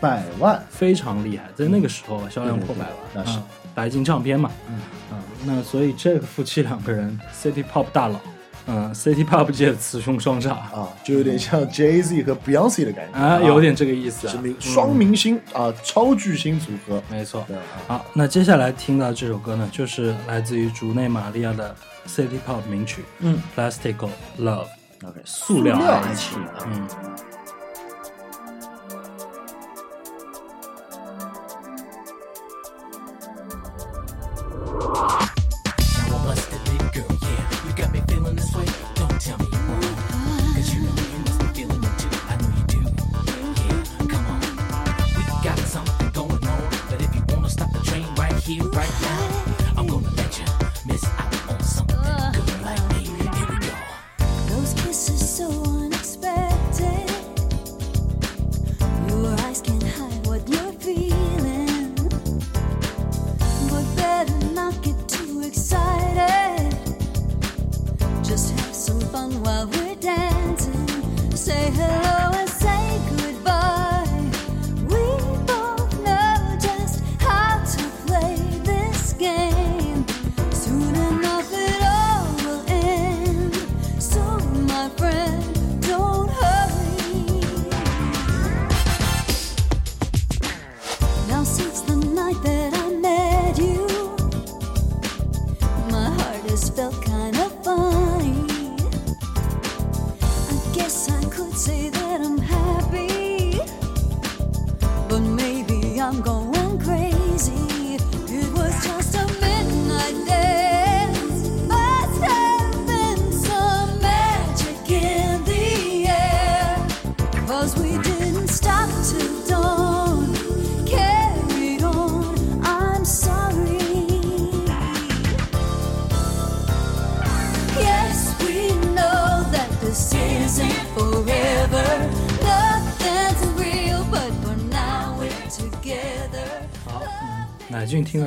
[0.00, 1.44] 百万，非常厉害。
[1.54, 3.38] 在那个时候销量破百万，那是。
[3.38, 4.50] 啊白金唱片嘛。
[4.70, 4.76] 嗯。
[5.10, 8.18] 啊，那所以这个夫妻两个人，City Pop 大佬，
[8.66, 17.00] 嗯，City Pop 界的雌雄双煞啊，就有点像 Jay Z 和 Beyonce 的感觉啊，有点这个意思双明星啊，超巨星组合。
[17.08, 17.46] 没错。
[17.86, 21.74] 好，那接下来听到这首歌呢，就是来自于竹内玛利亚的
[22.08, 23.94] City Pop 名曲嗯《Plastic
[24.40, 24.64] Love》。
[25.06, 26.88] ，OK，塑料爱爱情啊，嗯。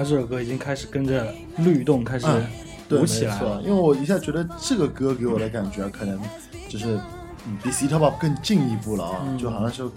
[0.10, 2.26] 这首歌已经开始跟着律动，开始
[2.90, 3.62] 舞起来了。
[3.62, 6.20] 因为我一下觉得这个歌给我的感觉，可能
[6.68, 7.00] 就是
[7.46, 9.88] 嗯比 City Pop 更进一步了啊，就好像是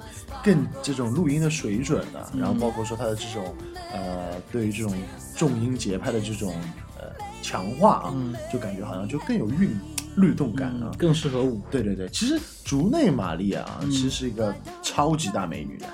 [0.45, 3.55] 更这种录音的水准的、然后包括说它的这种
[3.91, 4.93] 呃对于这种
[5.35, 6.55] 重音节拍的这种
[6.99, 7.07] 呃
[7.41, 8.15] 强化啊，
[8.53, 9.75] 就感觉好像就更有韵
[10.17, 10.91] 律动感啊。
[10.93, 11.63] 嗯，更适合舞。
[11.71, 15.87] 对对对，其实竹内玛利亚啊，其实是一个超级大美女的，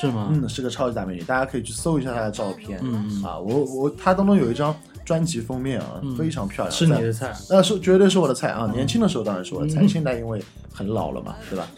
[0.00, 0.28] 是吗？
[0.30, 7.32] 嗯，是个超级大美女，大家可以去搜一下她的照片，嗯嗯啊，我我她当中有一张专辑封面啊，非常漂亮，是你的菜。
[7.48, 8.70] 那是绝对是我的菜啊！
[8.72, 11.68] 年轻的时候当然是我的菜，现在因为很老了嘛，对吧？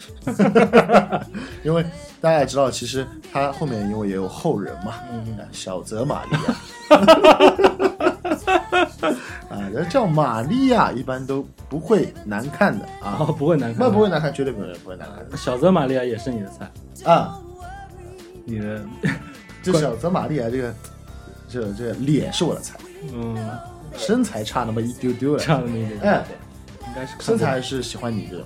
[1.63, 1.83] 因为
[2.21, 6.39] 大家也知道，其实她后面因为也有后人嘛，嗯，小泽玛利亚。
[9.49, 13.91] 啊，人叫玛利亚一般都不会难看的啊，哦，不会难看那。
[13.91, 16.71] 不会难看，绝对不会不会难看小泽玛利亚也是你的菜，
[17.11, 17.37] 啊！
[18.45, 18.85] 你的，
[19.61, 20.73] 这小泽玛利亚这个
[21.47, 22.77] 这这脸是我的菜，
[23.13, 23.35] 嗯，
[23.97, 26.25] 身材差那么一丢丢了，差那么一点点，哎，
[26.81, 28.37] 应该是看身材是喜欢你这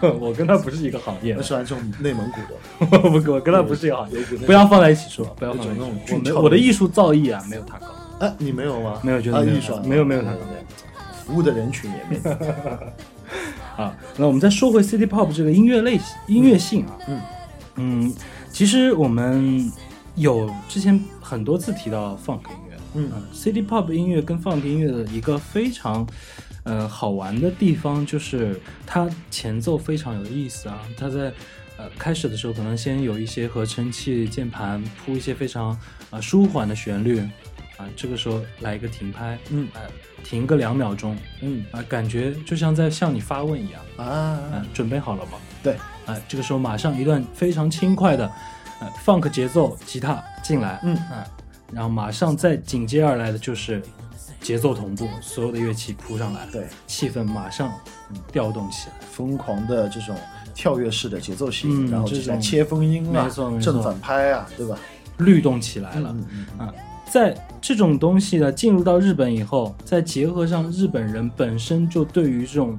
[0.00, 3.00] 种，我跟他不是一个行业的，我喜欢这种内蒙古的。
[3.00, 6.30] 我我跟他不是一个行业不要放在一起说，不要放在一起。
[6.32, 7.86] 我我的艺术造诣啊，没有他高，
[8.20, 9.00] 哎，你没有吗？
[9.02, 10.38] 没有觉得艺术啊没有没有他高。
[11.24, 12.36] 服务的人群也没有。
[13.82, 17.20] 啊，那我们再说回 City Pop 这个音乐类型、音乐性啊，嗯
[17.76, 18.14] 嗯，
[18.58, 19.70] 其实我们
[20.16, 26.04] 有之前很多次提到 Funk 音乐，嗯呃，City Pop 音乐跟 Funk 音乐的一个非常
[26.64, 31.32] 呃好玩的地方就是它前奏非常有意思啊，它在
[31.76, 35.78] 呃开始的时候可能先有一些合成器键盘铺一些非常
[36.10, 37.20] 呃舒缓的旋律
[37.76, 39.82] 啊，这个时候来一个停拍，嗯呃，
[40.24, 43.80] 停个两秒钟，嗯啊，感觉就像在向你发问一样。
[44.04, 45.38] 啊嗯、，准备好了吗？
[45.62, 45.76] 对，
[46.08, 48.30] 哎、这个时候马上一段非常轻快的，
[48.80, 51.26] 呃，funk 节奏吉他进来，嗯哎
[51.70, 53.82] 然后马上再紧接而来的就是
[54.40, 57.70] 节奏同步，所有的乐器扑上来，对，气氛马上
[58.32, 58.94] 调动起来。
[59.10, 60.16] 疯狂的这种
[60.54, 63.28] 跳跃式的节奏型，嗯然后这种切分音啊
[63.60, 64.78] 正反拍啊，对吧？
[65.18, 66.72] 律动起来了，嗯嗯啊，
[67.10, 72.78] 在这种东西呢进入到日本以后，再结合上日本人本身就对于这种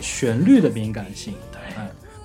[0.00, 1.45] 旋律的敏感性，哎，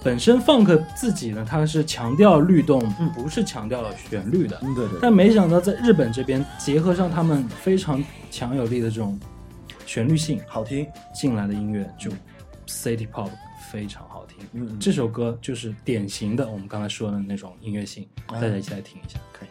[0.03, 2.81] 本身 funk 自己呢，它是强调律动，
[3.13, 4.59] 不是强调了旋律的。
[4.63, 9.19] 嗯，对对对，但没想到在日本这边结合上他们非常强有力的这种
[9.85, 10.87] 旋律性好听。
[11.13, 12.09] 进来的音乐，就
[12.67, 13.29] City Pop
[13.71, 14.37] 非常好听。
[14.53, 19.19] 嗯嗯这首歌就是典型的我们刚才说的那种音乐性，哎大家一起来听一下。
[19.31, 19.49] 可以。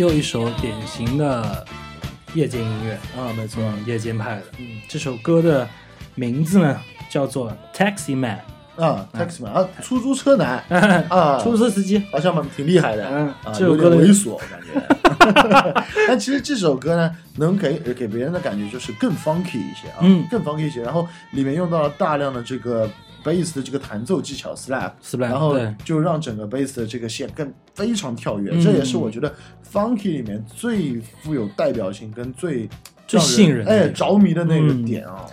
[0.00, 1.62] 又一首典型的
[2.32, 3.62] 夜间音乐，啊，没错。
[3.62, 4.42] 嗯，夜间派的。
[4.58, 5.68] 嗯，这首歌的
[6.14, 8.40] 名字呢叫做《Taxi Man
[8.76, 10.64] 啊，taxi man 啊，出租车男》，
[11.14, 12.02] 啊，出租车司机。
[12.10, 15.84] 好像蛮挺厉害的，嗯啊，这首歌的猥琐，我感觉。
[16.08, 20.80] 但其实这首歌呢，能给给别人的感觉就是更 funky 一些啊，嗯更 funky 一些。
[20.80, 22.88] 然后里面用到了大量的这个
[23.24, 28.50] bass 的这个弹奏技巧 slap，slap，然后就让整个 bass 的这个线更非常跳跃。
[28.52, 28.62] 嗯。
[28.62, 29.34] 这也是我觉得
[29.72, 32.68] funky 里面最富有代表性跟最
[33.06, 35.26] 最让吸引人哎着迷的那个嗯点啊。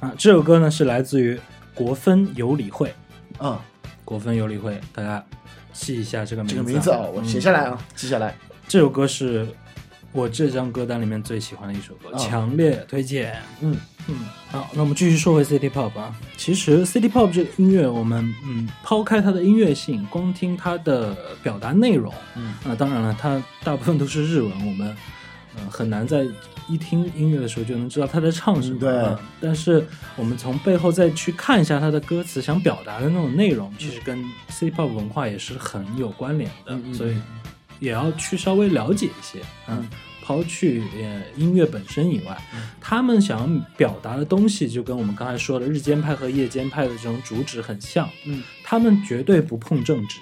[0.00, 1.38] 啊，这首歌呢是来自于
[1.74, 2.92] 国分有理会，
[3.38, 3.64] 啊，
[4.04, 5.24] 国分有理会，大家
[5.72, 8.30] 记一下这个名字、这个名字啊，我写下来啊，记下来。
[8.30, 9.46] 嗯这首歌是
[10.12, 13.36] 我这张歌单里面最喜欢的一首歌，啊强烈推荐。
[13.60, 13.76] 嗯
[14.08, 14.16] 嗯，
[14.50, 16.14] 好，那我们继续说回 City Pop 啊。
[16.36, 24.96] 其实 City Pop 这个音乐，我们嗯抛开它的音乐性，光听它的表达内容，嗯那当然了，它大部分都是日文，我们
[25.56, 26.26] 呃很难在
[26.68, 28.76] 一听音乐的时候就能知道他在唱什么。
[28.76, 29.86] 嗯对啊但是
[30.16, 37.16] 我们从背后再去看一下他的歌词想表达的那种内容，其实跟 City Pop 文化也是很有关联的，嗯嗯所以
[37.82, 39.40] 也要去稍微了解一些。
[39.66, 39.88] 嗯，
[40.24, 42.40] 抛去呃音乐本身以外，
[42.80, 48.08] 他们想要表达的东西就跟我们刚才说的日间派和夜间派的这种主旨很像。
[48.24, 48.40] 嗯。
[48.62, 50.20] 他们绝对不碰政治，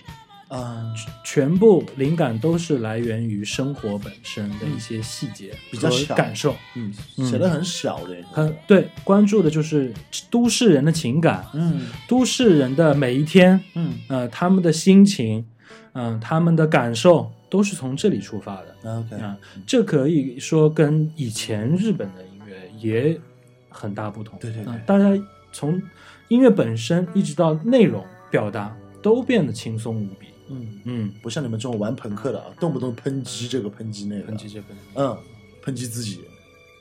[0.49, 0.93] 嗯，
[1.23, 6.15] 全部灵感都是来源于生活本身的一些细节和比较小。
[6.17, 6.57] 感受。
[6.75, 7.27] 嗯，嗯。
[7.31, 9.93] 写的很小的，很对，关注的就是
[10.31, 11.83] 都市人的情感，嗯。
[12.09, 13.93] 都市人的每一天，嗯。
[14.09, 15.45] 呃，他们的心情，
[15.93, 18.75] 嗯、他们的感受，都是从这里出发的。
[18.85, 19.37] OK，啊，
[19.67, 23.21] 这可以说跟以前日本的音乐也
[23.69, 24.39] 很大不同。
[24.39, 25.11] 对对对啊大家
[25.53, 25.83] 从
[26.29, 30.29] 音乐本身一直到内容表达都变得轻松无比。
[30.49, 35.17] 嗯，嗯，不像你们这种玩朋克的啊，动不动抨击这个抨击那个，抨击这个，嗯，
[35.65, 36.21] 抨击自己，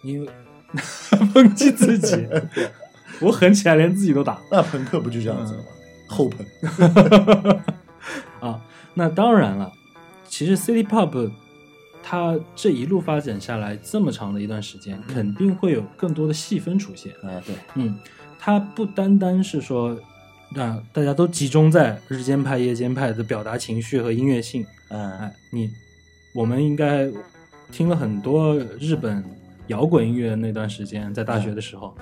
[0.03, 0.29] 因为
[1.33, 2.27] 抨击自己，
[3.21, 5.65] 我狠起来连自己都打那朋克不就这样子了吗？
[6.07, 6.45] 后朋，
[8.41, 8.61] 啊。
[8.95, 9.71] 那当然了，
[10.29, 11.29] 其实 City Pop
[12.01, 17.11] 它这一路发展下来这么长的一段时间，肯定会有更多的细分出现。
[17.21, 17.97] 啊，对，嗯，
[18.39, 19.99] 它不单单是说，
[20.55, 24.65] 啊，大家都集中在日间派、夜间派的表达情绪和音乐性。
[24.87, 25.69] 嗯，哎，你，
[26.33, 27.11] 我们应该
[27.71, 29.23] 听了很多日本
[29.67, 31.95] 摇滚音乐的那段时间，在大学的时候，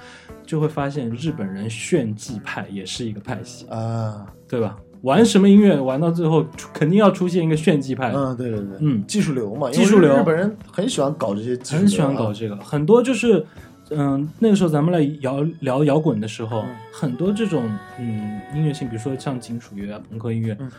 [0.46, 4.78] 就会发现日本人炫技派也是一个派系，啊，对吧？
[5.02, 8.12] 玩什么音乐，玩到最后肯定要出现一个炫技派。
[8.16, 9.04] 嗯，对对对，嗯。
[9.08, 10.16] 技术流嘛，技术流。
[10.18, 13.46] 日本人很喜欢搞这些技术流啊，很喜欢搞这个，很多就是，
[13.92, 16.76] 嗯，那个时候咱们来摇聊摇滚的时候，嗯。
[16.92, 17.64] 很多这种
[18.00, 20.70] 嗯音乐性，比如说像金属乐啊、朋克音乐，嗯。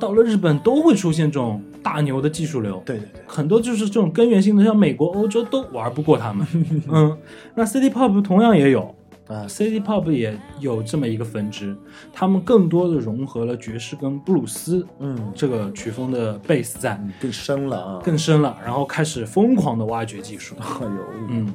[0.00, 2.82] 到了日本都会出现这种大牛的技术流。
[2.84, 6.44] 对对对，很多就是这种根源性的，像美国、欧洲都玩不过他们。
[6.90, 7.16] 嗯，
[7.54, 8.92] 那 City Pop 同样也有
[9.28, 11.76] 啊，，City Pop 也有这么一个分支，
[12.12, 20.54] 他们更多的融合了爵士跟布鲁斯嗯，这个曲风的贝斯在，嗯更深了啊，更深了，然后开始疯狂的挖掘技术。
[20.62, 21.52] 哎呦，嗯，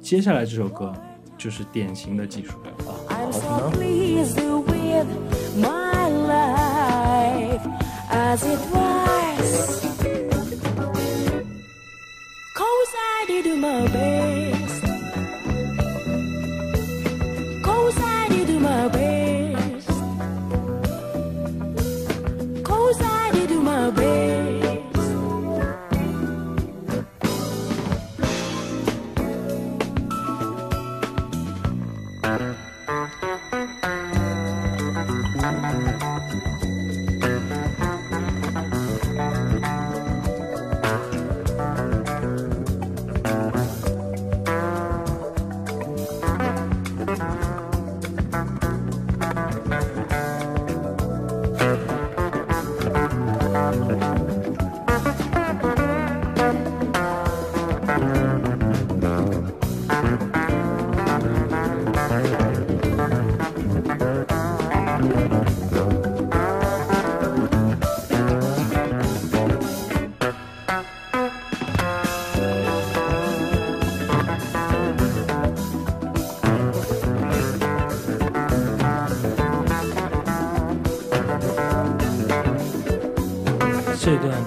[0.00, 0.92] 接下来这首歌
[1.36, 2.94] 就是典型的技术流啊。
[3.08, 3.72] 好 so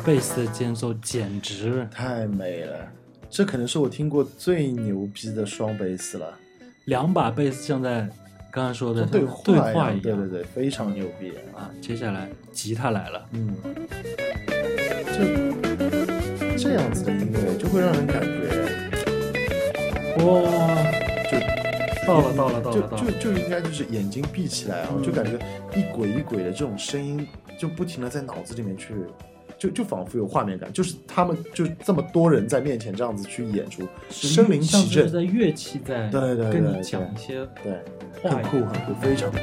[0.05, 2.87] 贝斯的间奏简直太美了，
[3.29, 6.37] 这可能是我听过最牛逼的双贝斯了，
[6.85, 8.09] 两把贝斯像在
[8.51, 10.01] 刚才说的对话话一样。
[10.01, 13.55] 对对对，非常牛逼啊，接下来吉他来了，嗯，
[15.05, 18.49] 这这样子的音乐就会让人感觉，
[20.25, 20.31] 哇，
[21.29, 21.39] 就
[22.07, 25.37] 到了到了到了就就，就应该就是眼睛闭起来啊，嗯就感觉
[25.75, 27.27] 一轨一轨的这种声音，
[27.57, 28.93] 就不停的在脑子里面去，
[29.61, 37.73] 就就仿佛有画面感，就是他们就这么多人在面前这样子去演出，身临其境，在乐器在对对对跟你讲一些对，
[38.23, 39.37] 话很酷很酷，非常酷。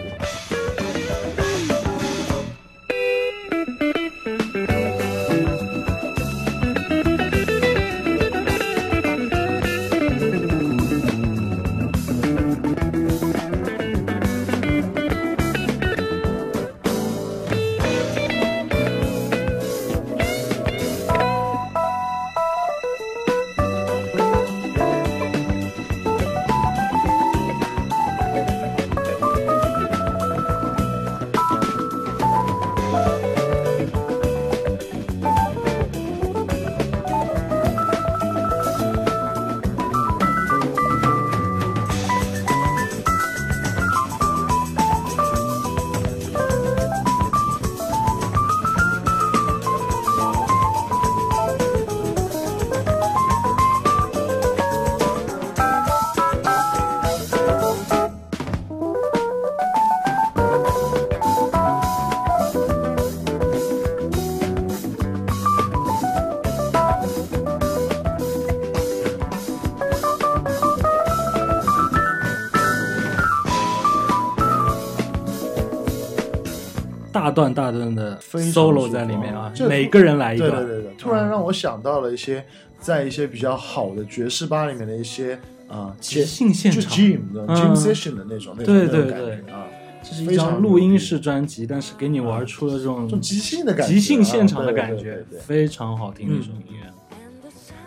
[77.39, 82.45] 段大段的 solo 在里面啊，每个人来一段，对对对对，突然让我想到了一些
[82.80, 86.93] 在一些比较好的爵士吧里面的一些啊即兴现就场。
[86.99, 87.47] 嗯。
[87.49, 89.66] jam session 的那种那种对那种对对感觉啊，
[90.03, 91.05] 这是一张录音牛逼。
[91.05, 96.62] 室专辑，但是给你玩出了这种这种即兴的感觉啊，即兴现场的感觉非常好听的一首嗯。
[96.68, 96.93] 音乐。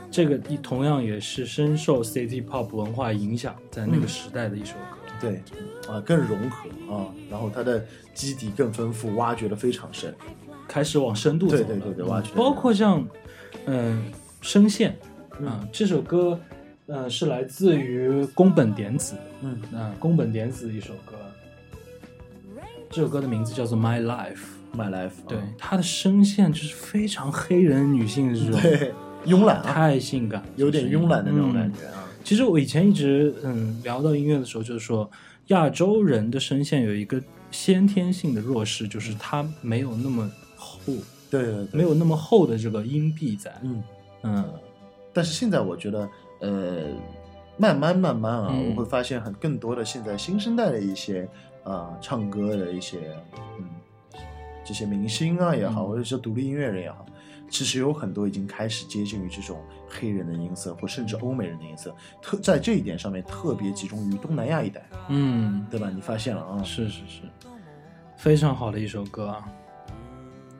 [0.09, 5.00] 这个一同样也是深受 City Pop 文化影响，在那个时代的一首歌。
[5.21, 5.41] 对
[5.87, 10.13] 啊更融合啊，然后它的基底更丰富，挖掘的非常深。
[10.67, 11.63] 开始往深度走了。
[11.63, 13.05] 对对对对挖掘包括像，
[13.65, 14.05] 嗯、
[14.41, 14.97] 声线
[15.45, 16.39] 啊、这首歌，
[16.87, 21.13] 呃，是来自于宫本典子，嗯啊、宫本典子一首歌。
[22.89, 24.35] 这首歌的名字叫做《My Life》
[24.77, 28.93] ，，My Life，对啊，它的声线就是非常黑人女性的这种，对，
[29.25, 32.00] 慵懒啊，太性感，有点慵懒的那种嗯感觉啊。
[32.23, 35.09] 其实我以前一直嗯聊到音乐的时候，就是说
[35.47, 40.79] 亚洲人的声线有一个先天性的弱势，就是它没有那么厚，
[41.29, 43.53] 对对对，没有那么厚的这个音壁在。
[43.63, 43.83] 嗯。
[44.23, 44.53] 嗯
[45.13, 46.09] 但是现在我觉得，
[46.39, 46.85] 呃，
[47.57, 51.27] 慢慢慢慢啊，嗯我会发现很更多的现在新生代的一些
[51.63, 52.97] 啊、唱歌的一些
[53.59, 53.65] 嗯
[54.63, 57.05] 这些明星啊也好，嗯或者是独立音乐人也好，
[57.51, 65.91] 其实有很多已经开始接近于这种黑人的音色，或甚至欧美人的音色，特在这一点上面特别集中于东南亚一带，嗯，对吧？
[65.93, 66.63] 你发现了啊？
[66.63, 67.21] 是是是，
[68.15, 69.45] 非常好的一首歌啊。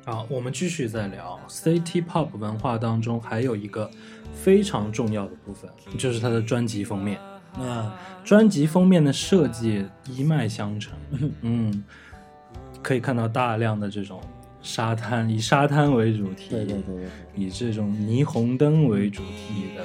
[0.03, 3.89] 好，我们继续再聊 City Pop 文化当中还有一个
[4.33, 7.19] 非常重要的部分，就是它的专辑封面。
[7.53, 10.93] 啊，专辑封面的设计一脉相承，
[11.41, 11.83] 嗯，
[12.81, 14.21] 可以看到大量的这种
[14.62, 17.05] 沙滩，以沙滩为主题，对对对。
[17.36, 19.84] 以这种霓虹灯为主题的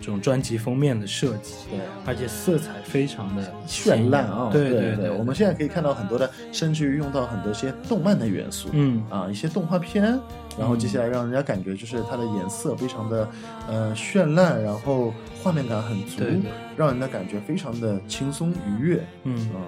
[0.00, 1.78] 这种专辑封面的设计，对。
[2.04, 4.48] 而且色彩非常的绚烂啊！
[4.52, 9.04] 对对对，我们现在可以看到很多的，甚至于用到很多些动漫的元素，嗯。
[9.10, 10.18] 啊，一些动画片，
[10.58, 13.28] 然后接下来让人家感觉就是它的颜色非常的
[13.68, 15.12] 呃绚烂，然后
[15.42, 16.50] 画面感很足，对对。
[16.76, 19.36] 让人的感觉非常的轻松愉悦，嗯。
[19.36, 19.62] 啊，嗯，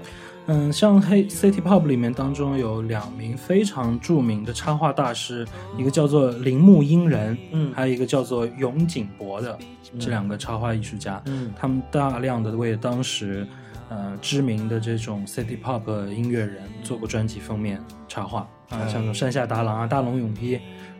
[0.73, 5.47] 像黑 City Pop 里面当中有两名非常著名的插画大师，
[5.79, 7.73] 一个叫做铃木英人，嗯。
[7.73, 9.57] 还有一个叫做永井博的，
[9.99, 11.53] 这两个插画艺术家，嗯。
[11.57, 13.47] 他们大量的为当时
[13.89, 18.89] 呃知名的这种 City Pop 音乐人做过专辑封面插画啊，嗯。
[18.89, 20.59] 像这种山下达郎啊、大龙泳衣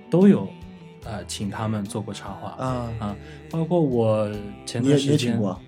[0.09, 0.49] 都有
[1.05, 3.17] 呃请他们做过插画啊，啊，
[3.51, 4.31] 包括我
[4.65, 5.61] 前段时间你也请过。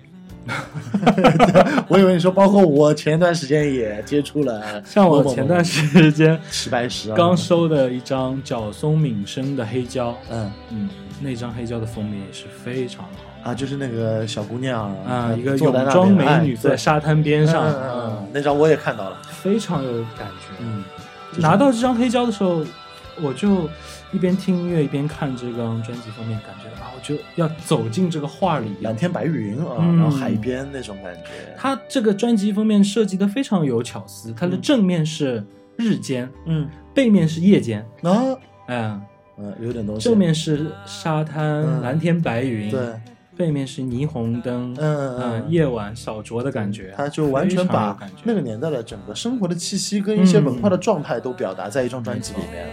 [1.87, 10.89] 我以为你说，包括我前段时间也接触了，像我前段时间 齐白石啊，刚收的一张角松敏生的黑胶，嗯嗯，
[11.21, 20.55] 那张黑胶的封面也是非常好啊，就是那个小姑娘啊，一个泳装美女在沙滩边上，嗯那张我也看到了，非常有感觉。
[20.59, 20.83] 嗯，
[21.37, 22.63] 拿到这张黑胶的时候，
[23.21, 23.69] 我就
[24.11, 28.71] 一边听音乐一边看这张专辑封面，感觉啊，我就要走进这个画里。
[28.81, 29.97] 蓝天白云啊，嗯。
[29.97, 35.45] 然后海边那种感觉，它这个专辑封面设计的非常有巧思，它的正面是
[35.77, 36.67] 日间，嗯。
[36.95, 38.37] 背面是夜间，啊，
[38.67, 39.01] 嗯，
[39.39, 41.81] 嗯，有点东西，正面是沙滩、嗯。
[41.81, 42.79] 蓝天白云，对，
[43.35, 50.45] 背面是霓虹灯，嗯嗯夜晚小酌的感觉，他就完全把那个年代的整个生活的气息跟一些嗯。
[50.45, 52.67] 文化的状态都表达在一张专辑里面。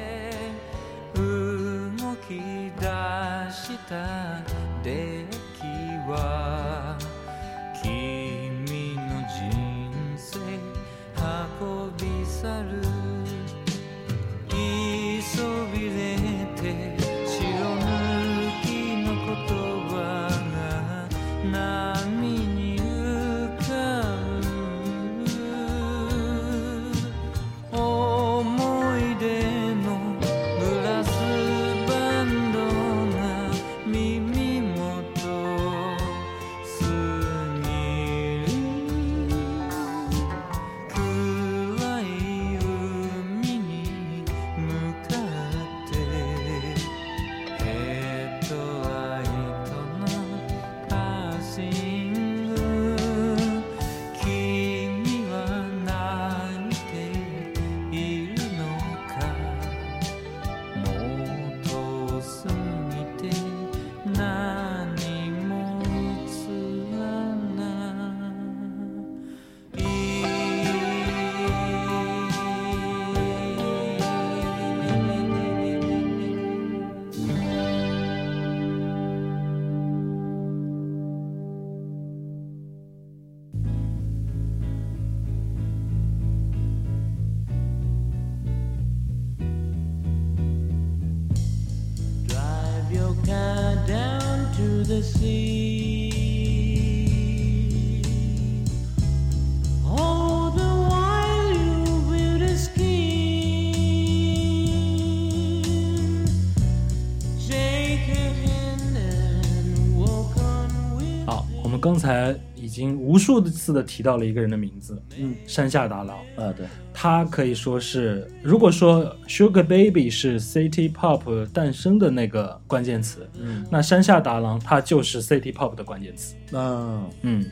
[111.63, 116.17] 我们刚才已经无数次的提到了一个人的名字，嗯，山下达郎。
[116.37, 126.35] 啊，对，他可以说是，如果说 Sugar Baby 是 City Pop 诞生的那个关键词，嗯，那山下达郎他就是 City Pop 的关键词。
[126.51, 127.45] 那嗯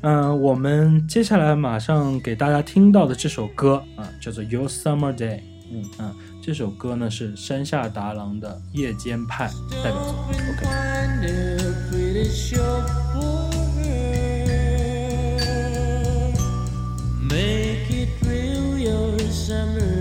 [0.00, 5.38] 嗯、我们接下来马上给大家听到的这首歌啊，叫做《Your Summer Day》。
[5.70, 9.48] 嗯嗯，这首歌呢是山下达郎的《夜间派》
[9.82, 10.14] 代表作。
[10.30, 11.93] OK。
[12.14, 12.30] Make
[17.90, 19.93] it real, your summer.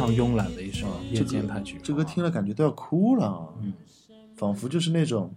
[0.00, 1.78] 常慵懒的一首夜间派曲。
[1.82, 3.72] 这歌听了感觉都要哭了，啊嗯，
[4.36, 5.32] 仿佛就是那种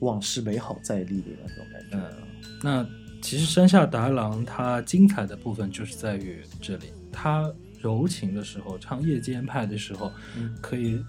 [0.00, 1.96] 往事美好再历的那种感觉。
[1.96, 2.86] 嗯，那
[3.22, 11.02] 其实山下达郎他精彩的部分就是在于这里，他柔情的时候，唱夜间派的时候，嗯可以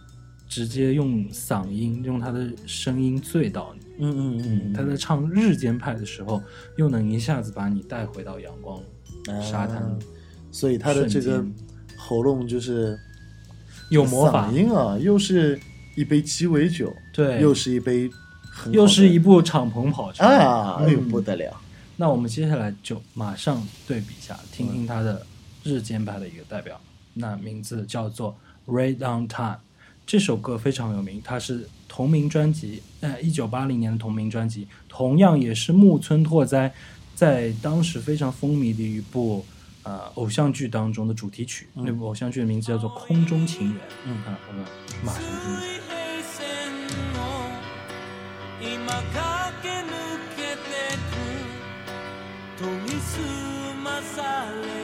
[0.48, 3.86] 直接用嗓音，用他的声音醉倒你。
[4.00, 6.42] 嗯嗯嗯他在唱日间派的时候，
[6.78, 8.82] 又能一下子把你带回到阳光、
[9.30, 10.00] 嗯，沙滩啊，
[10.52, 11.54] 所以他的这个瞬
[12.04, 13.00] 喉咙就是
[13.90, 14.50] 有魔法。
[14.50, 15.60] 嗓，音啊，又是
[15.96, 18.10] 一杯鸡尾酒，对，又是一杯
[18.42, 20.24] 很又是一部敞篷跑车。
[20.24, 21.56] 啊，哎呦嗯不得了，
[21.98, 25.26] 那我们接下来就马上对比一下，听听他的
[25.64, 26.82] 日间派的一个代表，
[27.14, 28.36] 那名字叫做
[28.74, 29.56] 《Right on Time》。
[30.06, 36.74] 这首歌非常有名，它是同名专辑，呃，一九八零年的同名专辑，同样也是木村拓哉
[37.16, 39.46] 在当时非常风靡的一部
[39.85, 41.69] 呃偶像剧当中的主题曲。
[41.75, 43.77] 那部偶像剧的名字叫做《空中情缘》。
[44.05, 44.65] 嗯啊，我们
[45.05, 45.61] 马上听一下。
[45.61, 46.37] 水平線
[47.17, 47.21] を
[48.61, 49.21] 今駆
[49.63, 49.91] け抜
[50.37, 50.71] けて
[51.11, 53.13] く研ぎ澄
[53.83, 54.17] まさ
[54.51, 54.80] れ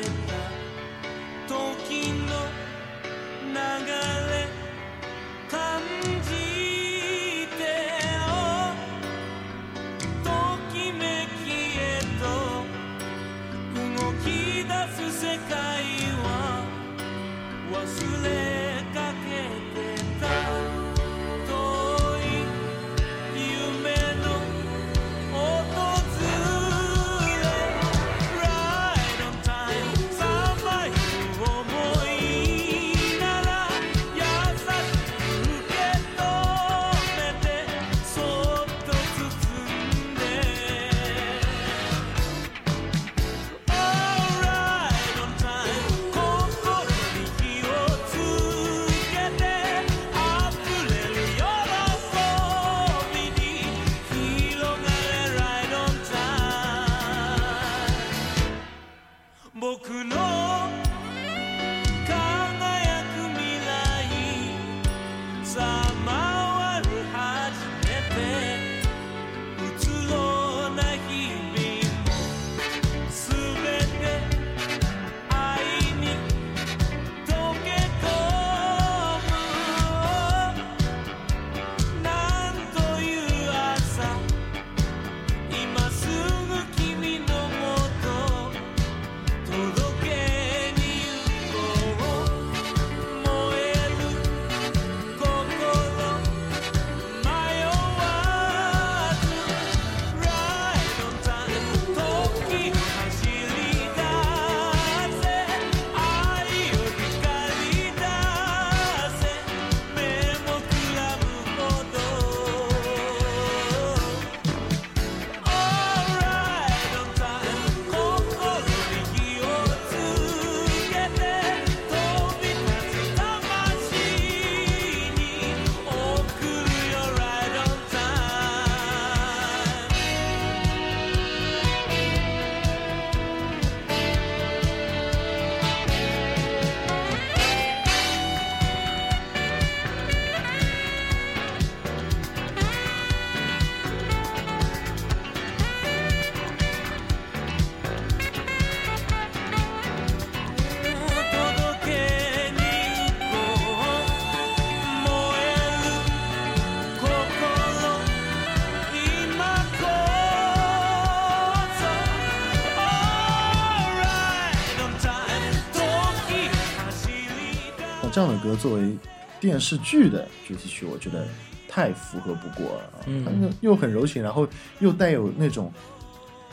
[168.18, 168.98] 这样的歌作为
[169.40, 171.24] 电视剧的主题曲，我觉得
[171.70, 173.06] 太符合不过了啊。
[173.06, 174.48] 嗯又很柔情，然后
[174.80, 175.72] 又带有那种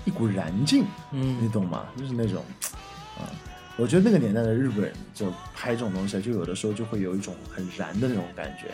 [0.05, 1.87] 一股燃劲，嗯你嗯，懂吗？
[1.97, 2.45] 就是那种
[3.17, 3.25] 啊，
[3.79, 8.67] 我觉得那个年代的日本人就拍这种东西，就有的时候就会有一种很燃的那种感觉，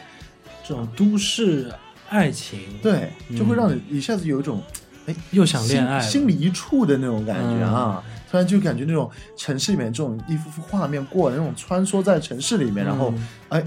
[0.67, 1.73] 这种都市
[2.09, 4.61] 爱情，对，就会嗯让你一下子有一种
[5.07, 8.03] 哎又想恋爱心心里一触的那种感觉啊。
[8.05, 13.65] 嗯突然就感觉那种城市里面这种一幅幅画面过，那种穿梭在城市里面，然后嗯哎，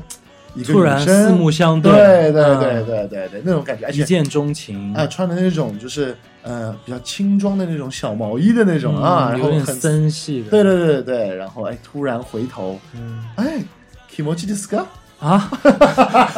[0.55, 13.61] 一个突然四目相对对嗯对对对对对，那种感觉，一见钟情啊，穿的那种就是呃比较轻装的那种小毛衣的那种啊，然后很森系的，对对对对对，然后哎突然回头，嗯哎
[14.15, 14.85] ，kimochi d e s ka？
[15.19, 15.49] 啊，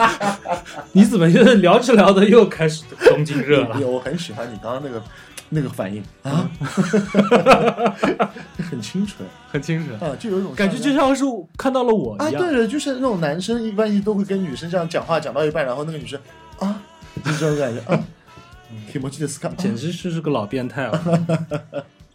[0.93, 3.80] 你怎么又聊着聊着又开始东京热了？
[3.88, 5.01] 我很喜欢你刚刚那个
[5.50, 6.04] 那个反应。
[6.24, 6.50] 啊，
[8.70, 9.28] 很清纯。
[9.52, 11.24] 很清纯，啊，就有一种感觉就像是
[11.58, 12.41] 看到了我啊，一样。
[12.41, 16.20] 对的，就是那种男生一般都会跟女生这样讲话，讲到一半，然后那个女生
[16.60, 16.82] 啊，
[17.24, 18.04] 就这种感觉啊
[18.91, 19.56] ，kimochi d e s ka？
[19.56, 21.26] 简直就是个老变态了，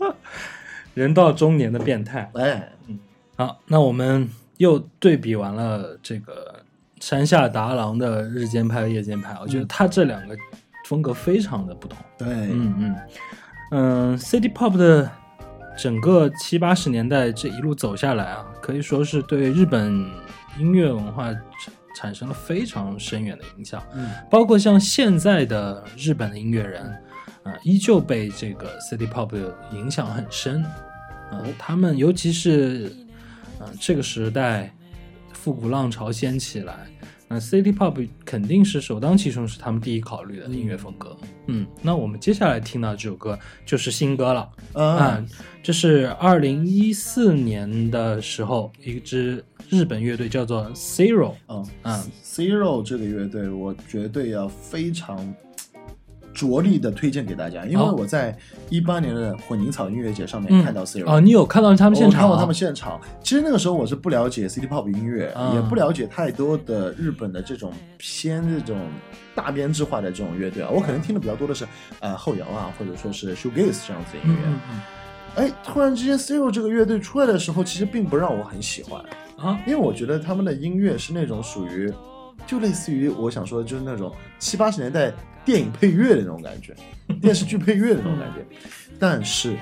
[0.94, 2.30] 人到中年的变态。
[2.34, 2.98] 哎，嗯。
[3.36, 4.28] 好，那我们
[4.58, 6.62] 又对比完了这个
[7.00, 10.36] 山下达郎的日间派和夜间派，我觉得他这两个
[10.90, 11.96] 风格非常的不同。
[12.18, 12.96] 对，嗯嗯
[13.70, 15.08] 嗯，City Pop 的
[15.78, 19.88] 整个七八十年代这一路走下来啊，可以说是对日本
[20.58, 23.80] 音乐文化产产生了非常深远的影响。
[23.94, 26.82] 嗯，包括像现在的日本的音乐人，
[27.44, 29.32] 啊、依旧被这个 City Pop
[29.70, 30.64] 影响很深。
[30.64, 32.92] 啊、他们尤其是，
[33.60, 34.74] 啊、这个时代
[35.32, 36.74] 复古浪潮掀起来，
[37.32, 41.16] 那 City Pop 肯定是首当其冲，是他们第一考虑的音乐风格。
[41.46, 44.50] 嗯，那我们接下来听到这首歌就是新歌了。
[44.72, 45.24] 嗯啊，，
[45.62, 51.34] 这是二零一四年的时候，一支日本乐队叫做 Zero。
[51.46, 55.32] 嗯嗯，Zero 这个乐队，我绝对要非常
[56.32, 58.36] 着力的推荐给大家，因为哦我在
[58.68, 62.20] 一八年的混凝草音乐节上面嗯看到 Zero，、哦，你有看到他们现场？
[62.20, 63.00] 我看过他们现场。
[63.22, 68.78] 其实那个时候我是不了解 City Pop 音乐，啊也不了解太多的日本的这种偏这种
[69.34, 70.70] 大编制化的这种乐队啊。
[70.70, 71.66] 我可能听的比较多的是
[71.98, 74.40] 呃后摇啊，或者说是 shoegaze 这样子的音乐。
[74.46, 74.80] 嗯嗯
[75.36, 79.00] 哎，突然之间 Zero 这个乐队出来的时候，其实并不让我很喜欢，
[79.38, 81.92] 嗯啊，因为我觉得他们的音乐是那种属于，
[82.48, 85.12] 就类似于我想说的就是那种七八十年代
[85.50, 86.72] 电影配乐的那种感觉，
[87.20, 88.46] 电视剧配乐的那种感觉。
[89.00, 89.56] 但是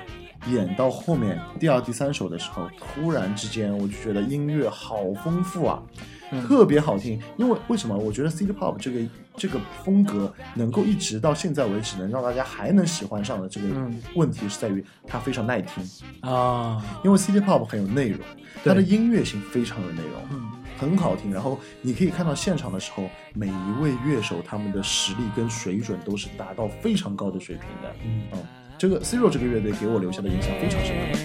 [0.51, 5.83] 演到后面第二、第三首的时候，突然之间我就觉得音乐好丰富啊，
[6.31, 7.19] 嗯特别好听。
[7.39, 7.97] 因为为什么？
[7.97, 9.01] 我觉得 City Pop 这个
[9.35, 15.83] 这个风格能够一直到现在为止能让大家还能喜欢上的这个嗯问题是在于它非常耐听。
[16.21, 18.21] 啊，因为 City Pop 很有内容，
[18.63, 21.33] 它的音乐性非常有内容，嗯很好听。
[21.33, 27.95] 然后你可以看到现场的时候，每一位乐手他们的实力跟水准都是达到非常高的水平的。
[28.05, 28.39] 嗯嗯，
[28.79, 31.19] 这个 Zero 这个乐队给我留下的印象非常深刻。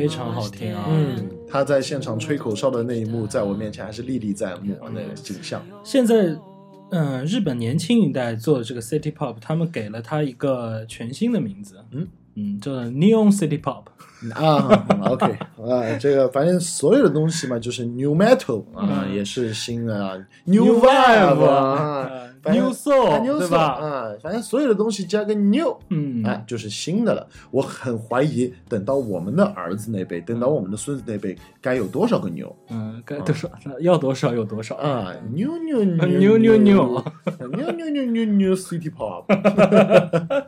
[0.00, 0.86] 非常好听啊。
[0.88, 5.62] 嗯，他在现场吹口哨的那一幕，在我面前还是历历在目啊，那个景象。
[5.84, 6.34] 现在，
[6.90, 12.08] 嗯、日本年轻一代做的这个 City Pop，他们给了他一个全新的名字，嗯。
[12.36, 13.82] 嗯，叫做 Neon City Pop。
[14.34, 19.14] 啊，OK 啊，这个反正所有的东西嘛，就是 New Metal 啊，嗯。
[19.14, 22.08] 也是新的啊，New Vibe 啊
[22.44, 23.74] New，New 对吧？
[23.74, 27.26] 啊，反正所有的东西加个 New，嗯，哎，就是新的了。
[27.50, 34.74] 我很怀疑，等到我们的儿子那辈，等到我们的孙子那辈，该有多少个牛嗯，该多少、要多少有多少。
[34.76, 39.26] 啊？New New New New New New New New New New New City Pop。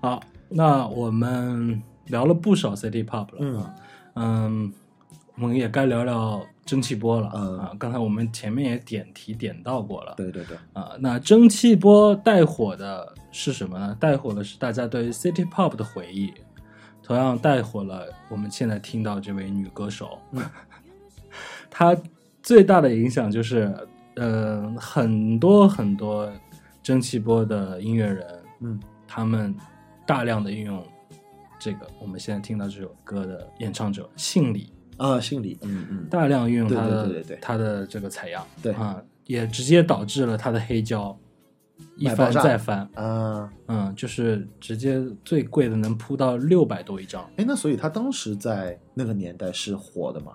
[0.00, 3.66] 好，那我们聊了不少 City Pop 了，嗯
[4.14, 4.72] 嗯，
[5.40, 7.72] 我们也该聊聊蒸汽波了、嗯啊。
[7.78, 13.96] 刚才我们前面也点题点到过了，对对对，啊，那蒸汽波带火的是什么呢？
[13.98, 16.34] 带火的是大家对 City Pop 的回忆，
[17.02, 20.18] 同样带火了我们现在听到这位女歌手。
[21.70, 21.96] 她
[22.42, 23.74] 最大的影响就是，
[24.16, 26.30] 呃，很多很多
[26.82, 28.26] 蒸汽波的音乐人，
[28.60, 29.54] 嗯，他们
[30.06, 30.84] 大量的运用
[31.58, 37.38] 这个我们现在听到这首歌的演唱者信里，啊，姓李，嗯嗯，大量运用他的对对对。
[37.40, 38.72] 他的这个采样，对。
[38.74, 41.18] 啊，也直接导致了他的黑胶
[41.96, 50.32] 一翻再翻，啊，嗯，就是直接最贵的能铺到六百多一张，哎，那所以他当时在那个年代是火的嘛？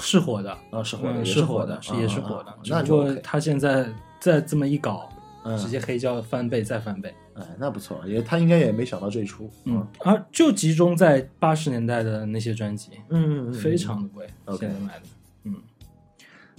[0.00, 5.08] 是火的，啊，是火的，是火的，是啊也是火的啊啊，那就只不过 OK 他现在再这么一搞，
[5.44, 5.56] 嗯。
[5.58, 14.26] 直接黑胶翻倍再翻倍，哎，那不错，也他应该也没想到这一出，嗯，而就集中在八十年代的那些专辑，嗯嗯，非常的贵
[14.58, 15.02] 现在买的。
[15.44, 15.54] 嗯，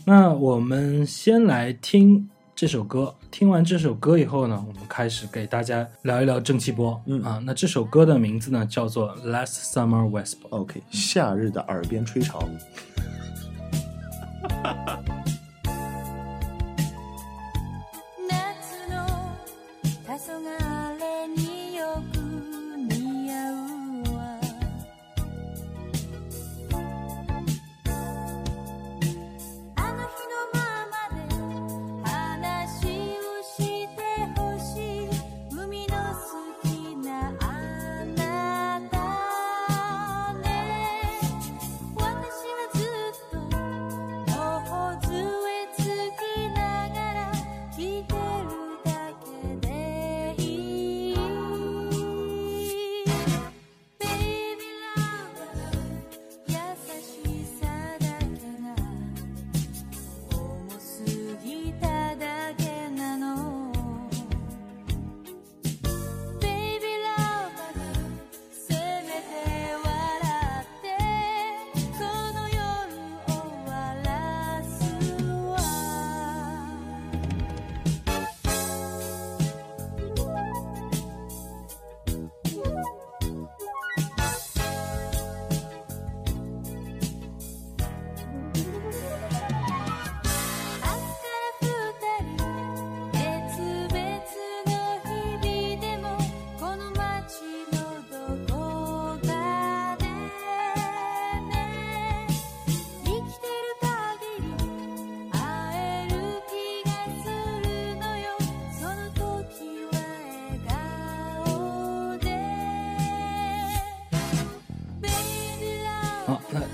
[0.05, 7.01] 那我们先来听这首歌，听完这首歌以后呢，我们开始给大家聊一聊蒸汽波。
[7.05, 10.41] 嗯啊，那这首歌的名字呢叫做《Last Summer Whisper》。
[10.49, 12.39] OK，夏日的耳边吹潮，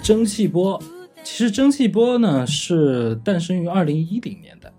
[0.06, 0.80] 蒸汽波，
[1.24, 4.72] 其实蒸汽波呢是诞生于二零一零年代，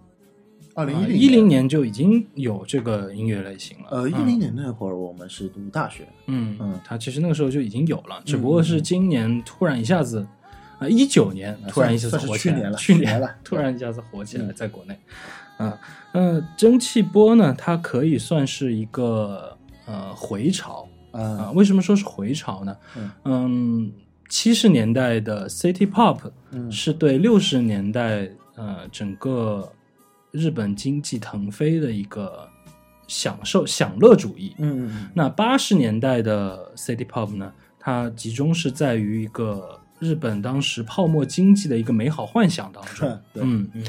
[0.72, 3.88] 二零一零一零，年就已经有这个音乐类型了。
[3.90, 6.80] 呃，一嗯零年那会儿我们是读大学，嗯嗯。
[6.84, 10.24] 它其实那个时候就已经有了，只不过是今年突然一下子，
[10.78, 13.28] 啊，一九年 突然一下子火起来去年了去去年了。
[13.42, 14.54] 突然一下子火起来，嗯。
[14.54, 14.96] 在国内，
[15.56, 15.76] 啊，
[16.12, 20.88] 那蒸汽波呢，它可以算是一个呃回潮。
[21.10, 21.20] 啊。
[21.20, 22.76] 啊，为什么说是回潮呢？
[22.96, 23.10] 嗯。
[23.24, 23.92] 嗯，
[24.28, 26.18] 七十年代的 City Pop
[26.50, 29.72] 嗯是对六十年代呃整个
[30.30, 32.48] 日本经济腾飞的一个
[33.06, 34.54] 享受享乐主义。
[34.58, 43.68] 嗯嗯那八十年代的 City Pop 呢，它集中是在于一个日本当时泡沫经济的一个美好幻想当中嗯。
[43.74, 43.84] 嗯，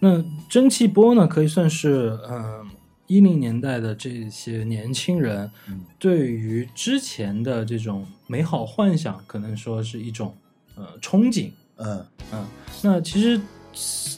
[0.00, 2.66] 那蒸汽波呢，可以算是嗯
[3.08, 5.80] 一零年代的这些年轻人嗯。
[5.98, 10.32] 对于之前的这种美好幻想，可能说是一种
[10.76, 11.50] 呃憧憬。
[11.78, 12.06] 嗯。
[12.30, 12.46] 嗯，
[12.82, 13.40] 那其实，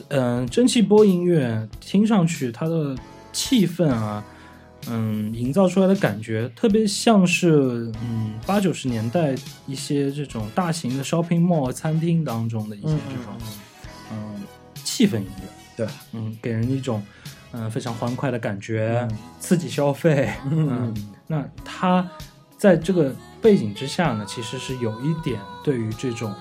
[0.09, 2.97] 嗯、蒸汽波音乐听上去它的
[3.33, 4.25] 气氛啊，
[4.89, 9.37] 嗯，营造出来的感觉特别像是嗯八九十年代
[9.69, 13.35] 一些这种大型的 shopping mall 餐厅当中的一些嗯这种
[14.11, 14.43] 嗯
[14.75, 17.01] 气氛音乐，对，嗯，给人一种
[17.53, 19.19] 嗯非常欢快的感觉，嗯。
[19.39, 20.95] 刺激消费，嗯。
[21.27, 22.09] 那它
[22.57, 26.35] 在这个背景之下呢，其实是有一点对于这种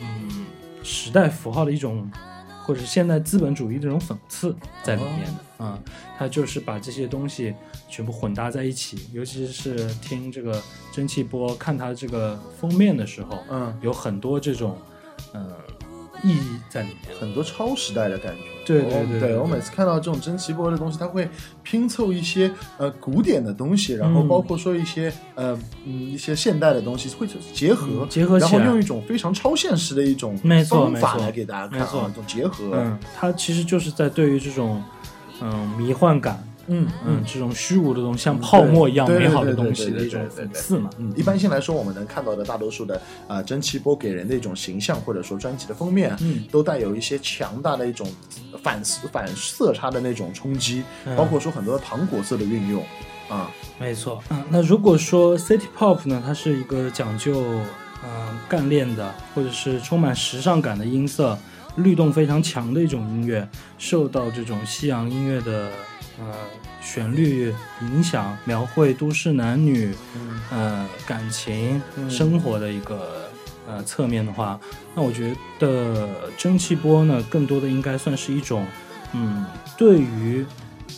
[0.00, 0.46] 嗯
[0.82, 2.10] 时代符号的一种，
[2.64, 5.78] 或者是现代资本主义的这种讽刺在里面的啊、
[6.18, 7.54] 它就是把这些东西
[7.88, 10.60] 全部混搭在一起，尤其是听这个
[10.92, 13.74] 蒸汽波，看它这个封面的时候，嗯。
[13.80, 14.76] 有很多这种
[15.32, 15.52] 嗯、
[16.24, 17.16] 意义在里面。
[17.20, 18.42] 很多超时代的感觉。
[18.66, 21.28] 对对我对我每次看到这种蒸汽波的东西，它会
[21.62, 25.52] 拼凑一些呃古典的东西，然后嗯包括说一些呃
[25.84, 30.34] 嗯一些现代的东西会结合，嗯结合然后用一种非常超现实的一种
[30.66, 32.70] 方法来给大家看啊，一种结合。
[32.72, 34.82] 嗯，它其实就是在对于这种
[35.42, 40.90] 嗯迷幻感，嗯嗯，这种虚无的东西，像泡沫一样美好的东西的一种讽刺嘛。
[40.98, 46.44] 嗯，一般性来说，我们能看到的大多数的啊、蒸汽波给人的一种形象，或者说专辑的封面，嗯。
[46.50, 48.06] 都带有一些强大的一种
[48.62, 51.16] 反反色差的那种冲击，嗯。
[51.16, 52.82] 包括说很多糖果色的运用
[53.28, 57.42] 啊，没错，嗯，那如果说 City Pop 呢，它是一个讲究
[58.04, 61.36] 嗯干练的，或者是充满时尚感的音色，
[61.76, 63.48] 律动非常强的一种音乐，
[63.78, 65.70] 受到这种西洋音乐的
[66.18, 66.34] 呃
[66.80, 67.52] 旋律
[67.82, 73.28] 影响，描绘都市男女嗯呃感情、嗯生活的一个
[73.66, 74.58] 呃侧面的话，
[74.94, 78.66] 那我觉得蒸汽波呢，更多的应该算是一种
[79.12, 79.44] 嗯
[79.76, 80.44] 对于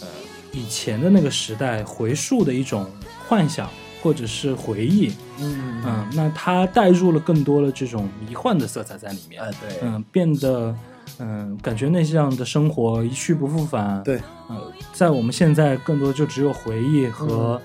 [0.00, 0.06] 呃
[0.52, 2.90] 以前的那个时代回溯的一种
[3.28, 3.68] 幻想
[4.02, 5.82] 或者是回忆，嗯。
[5.84, 9.40] 嗯，那它带入了更多的这种迷幻的色彩在里面，
[9.82, 10.74] 嗯，变得
[11.18, 14.16] 嗯感觉那样的生活一去不复返，对，
[14.48, 14.56] 呃，
[14.92, 17.60] 在我们现在更多就只有回忆和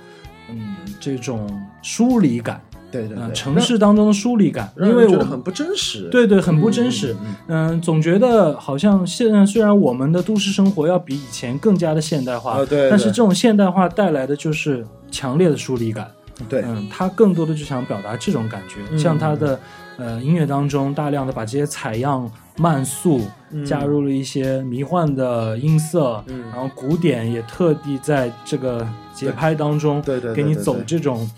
[0.49, 1.49] 嗯这种
[1.81, 7.15] 疏离感，嗯、对对对，城市当中的疏离感，因为很不真实，对对，很不真实。
[7.23, 7.35] 嗯。
[7.47, 16.09] 嗯总觉得好像现在虽然我们的都市生活要比以前更加的现代化，啊对对但是这种现代化带来的就是强烈的疏离感。
[16.49, 19.59] 对，嗯，他更多的就想表达这种感觉，嗯像他的
[19.97, 23.21] 呃音乐当中，大量的把这些采样慢速，
[23.51, 23.65] 嗯。
[23.65, 26.41] 加入了一些迷幻的音色，嗯。
[26.51, 31.29] 然后鼓点也特地在这个节拍当中，对对对给你走这种。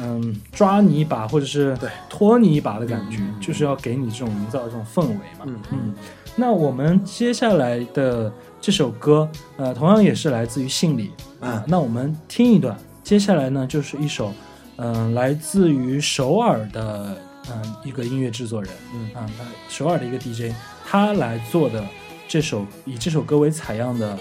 [0.00, 1.76] 嗯，抓你一把或者是
[2.08, 5.44] 拖你一把的感觉，就是要给你这种营造这种氛围嘛。
[5.44, 5.94] 嗯嗯，
[6.36, 11.64] 那我们接下来的这首歌，呃，同样也是来自于信里啊。
[11.66, 14.32] 那我们听一段，接下来呢就是一首，
[14.76, 17.16] 嗯、来自于首尔的
[17.52, 20.54] 嗯、一个音乐制作人，嗯啊、那首尔的一个 DJ，
[20.86, 21.84] 他来做的
[22.26, 24.18] 这首以这首歌为采样的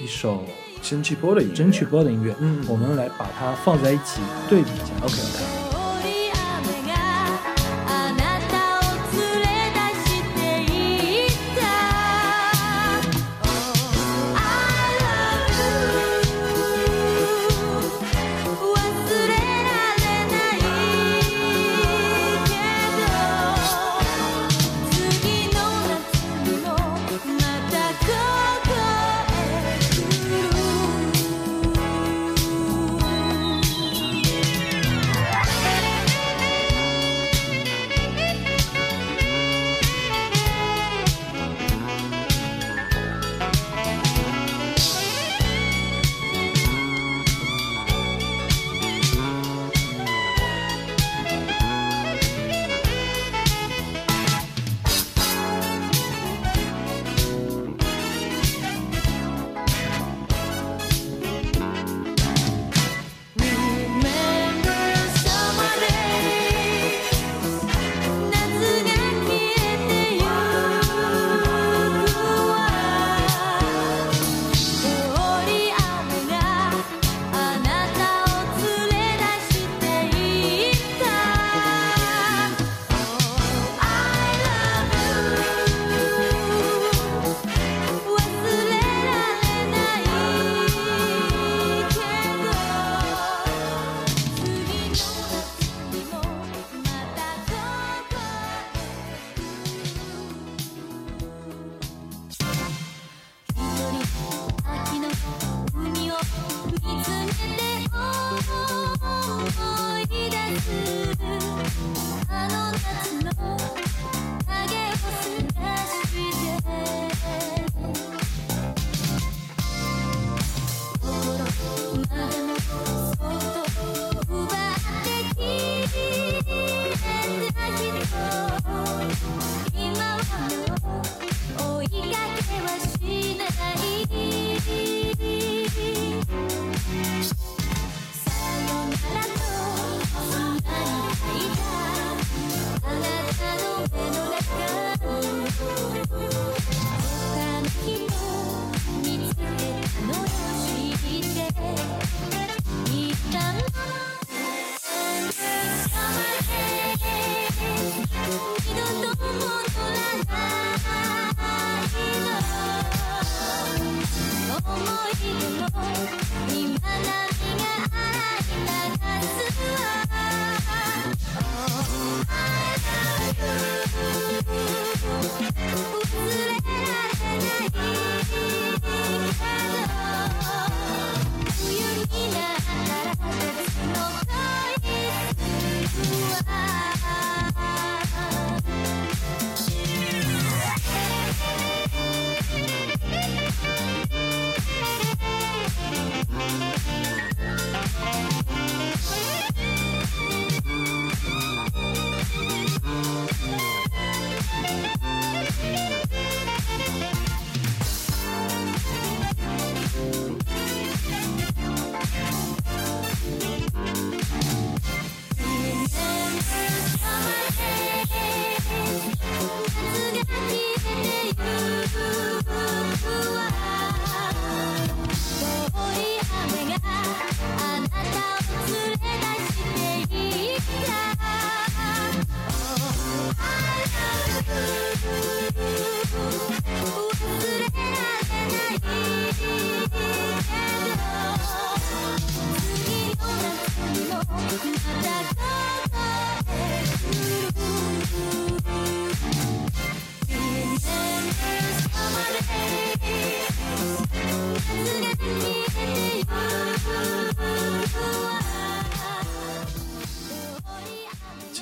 [0.00, 0.44] 一首
[0.82, 4.94] 蒸汽波的音乐，蒸汽波的音乐，嗯我们来把它放在一起对比一下。
[5.02, 5.65] OK OK。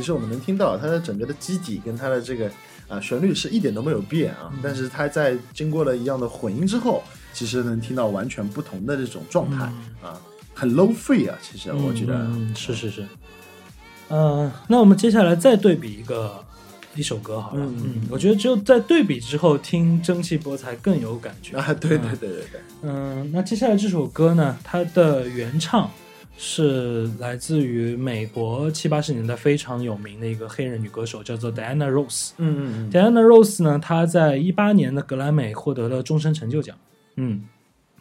[0.05, 2.49] 实我们能听到它的整个的基底跟它的这个
[2.87, 7.03] 啊、旋律是一点都没有变啊，但是它在经过了一样的混音之后，
[7.33, 9.65] 其实能听到完全不同的这种状态、
[10.03, 10.21] 啊，
[10.53, 12.15] 很 low free 啊，其实我觉得。
[12.15, 13.07] 嗯，嗯是是是。
[14.09, 16.45] 呃，那我们接下来再对比一个
[16.95, 17.65] 一首歌好了。
[17.65, 21.57] 嗯嗯，我觉得只有在对比之后听蒸汽波才更有感觉。
[21.57, 25.91] 啊，对对对对对，嗯，那接下来这首歌呢，它的原唱
[26.37, 32.31] 是来自于美国七八十年代非常有名的一个黑人女歌手，叫做 Diana Ross。
[32.39, 36.77] 嗯嗯嗯，Diana Ross 呢，她在一八年的格莱美获得了终身成就奖。
[37.17, 37.45] 嗯，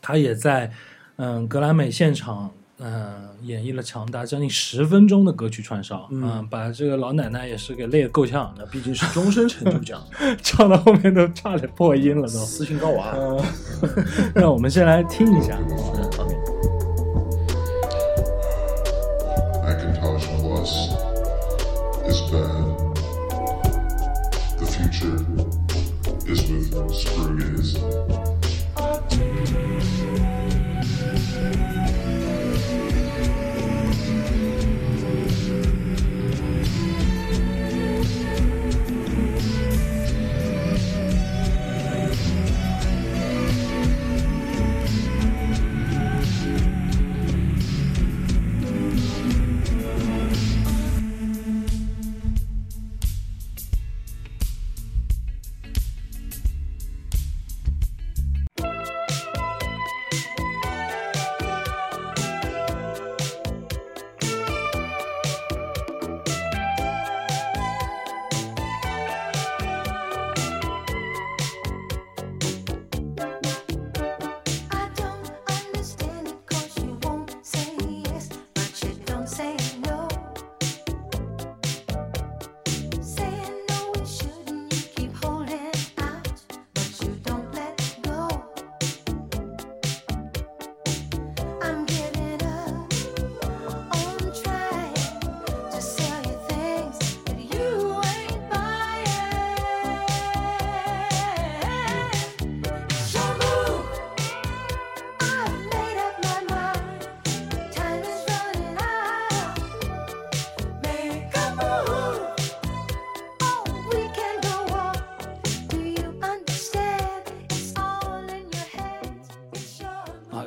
[0.01, 0.71] 她也在
[1.17, 10.03] 嗯格莱美现场嗯演绎了长达将近十分钟的歌曲串烧，嗯把这个老奶奶也是给累得够呛，那毕竟是终身成就奖，
[10.41, 12.29] 唱到后面都差点破音了都。
[12.29, 13.13] 斯琴高娃。
[13.15, 13.39] 嗯，
[14.33, 15.55] 那我们先来听一下。
[15.69, 16.35] 嗯，OK，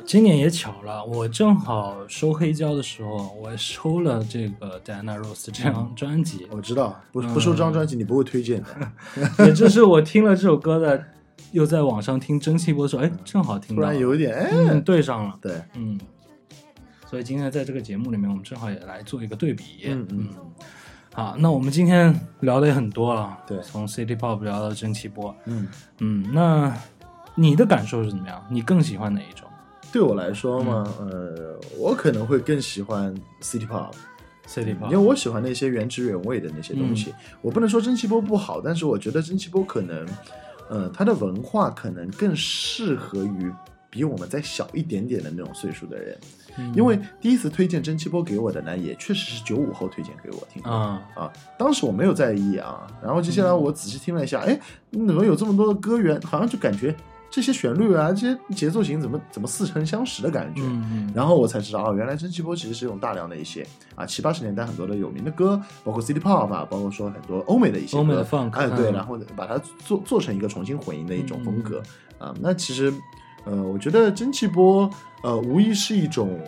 [0.07, 8.91] 今年也巧了，我正好收黑胶的时候，我收了这个 Diana Ross 这张专辑，我知道，不不收这张专辑你不会推荐的，
[9.45, 11.03] 也就是我听了这首歌的，
[11.51, 15.99] 又在网上听蒸汽波的时候，哎，正好听突到了，然有一点哎，嗯对上了，对，嗯，
[17.05, 20.29] 所以今天在这个节目里面，我们正好也来做一个对比，嗯嗯。
[21.13, 23.59] 好，那我们今天聊的也很多了，对。
[23.61, 25.67] 从 City Pop 聊到蒸汽波，嗯，
[25.97, 26.73] 嗯，那
[27.35, 28.41] 你的感受是怎么样？
[28.49, 29.46] 你更喜欢哪一种
[29.91, 33.93] 对我来说嘛，呃，我可能会更喜欢 City Pop。
[34.47, 37.13] ？City 因 Pop，因为我喜欢那些原汁原味的那些东西。
[37.41, 40.07] 我不能说蒸汽波不好，但是我觉得蒸汽波可能，
[40.69, 43.51] 呃，它的文化可能更适合于
[43.89, 46.17] 比我们再小一点点的那种岁数的人，
[46.57, 50.69] 嗯因为第一次推荐蒸汽波给我的呢，也确实是九五后推荐给我听的。
[50.69, 54.59] 啊，啊，当时我没有在意啊，然后接下来我仔细听了一下，哎，
[54.91, 56.93] 怎么有这么多的歌源，好像就感觉
[57.29, 60.61] 这些旋律啊，这些节奏型怎么怎么似曾相识的感觉。
[60.63, 61.11] 嗯嗯。
[61.13, 68.21] 然后我才知道，哦，原来蒸汽波其实是用大量的一些啊七八十年代很多的有名的歌，包括 City Pop 啊，包括说很多欧美的一些欧美的
[68.53, 68.93] 哎对，嗯。
[68.93, 71.81] 然后把它做做成一个重新混音的一种风格、
[72.19, 72.29] 嗯。
[72.29, 72.35] 啊。
[72.41, 72.93] 那其实
[73.43, 74.89] 呃，我觉得蒸汽波
[75.23, 76.39] 呃无疑是一种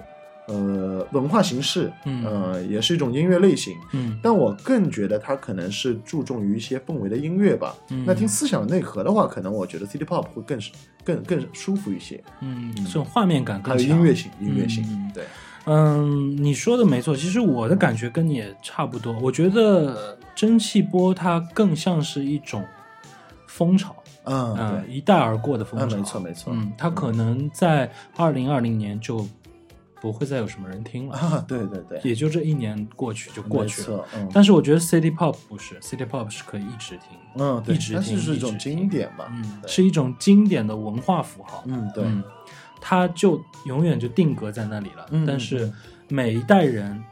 [0.49, 3.75] 呃文化形式，嗯呃也是一种音乐类型。
[3.93, 7.75] 嗯但我更觉得它可能是注重于一些氛围的音乐吧。
[7.89, 10.59] 嗯那听思想内核的话，可能我觉得 City Pop 会更
[11.03, 15.23] 更更舒服一些，嗯，这种画面感还有，音乐性，音乐性，嗯对。
[15.65, 19.13] 嗯，你说的没错，其实我的感觉跟你也差不多。
[19.19, 22.65] 我觉得蒸汽波它更像是一种
[23.45, 25.95] 风潮，嗯，嗯，一带而过的风潮。
[25.95, 29.27] 嗯没错没错嗯，它可能在二零二零年就
[30.01, 34.05] 不会再有什么人听了，啊， 对对对，也就这一年过去就过去了。
[34.15, 34.29] 嗯。
[34.33, 41.63] 但是我觉得 City Pop 不是，City Pop 是可以一直听，嗯，对一直听是一种经典嘛，嗯，是一种经典的文化符号。
[41.67, 42.23] 嗯，对，嗯，
[42.79, 45.05] 它就永远就定格在那里了。
[45.11, 45.71] 嗯但是
[46.07, 47.03] 每一代人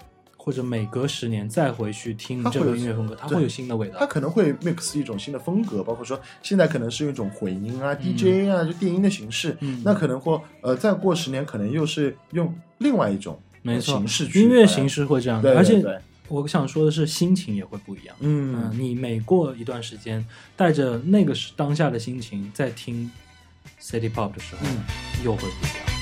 [0.48, 4.06] 或者每隔十年再回去听这个音乐风格，它对会有新的味道它。
[4.06, 18.16] 可能会 mix 一种新的风格，包括说现在可能是一种混音啊、DJ 啊，就电音的形式，嗯那可能或呃再过十年，可能又是用另外一种没错形式去音乐形式会这样的，对，而且我想说的是，心情也会不一样。
[18.22, 20.26] 嗯，嗯你每过一段时间，
[20.56, 23.12] 带着那个时当下的心情在听
[23.82, 25.97] City Pop 的时候，嗯又会不一样。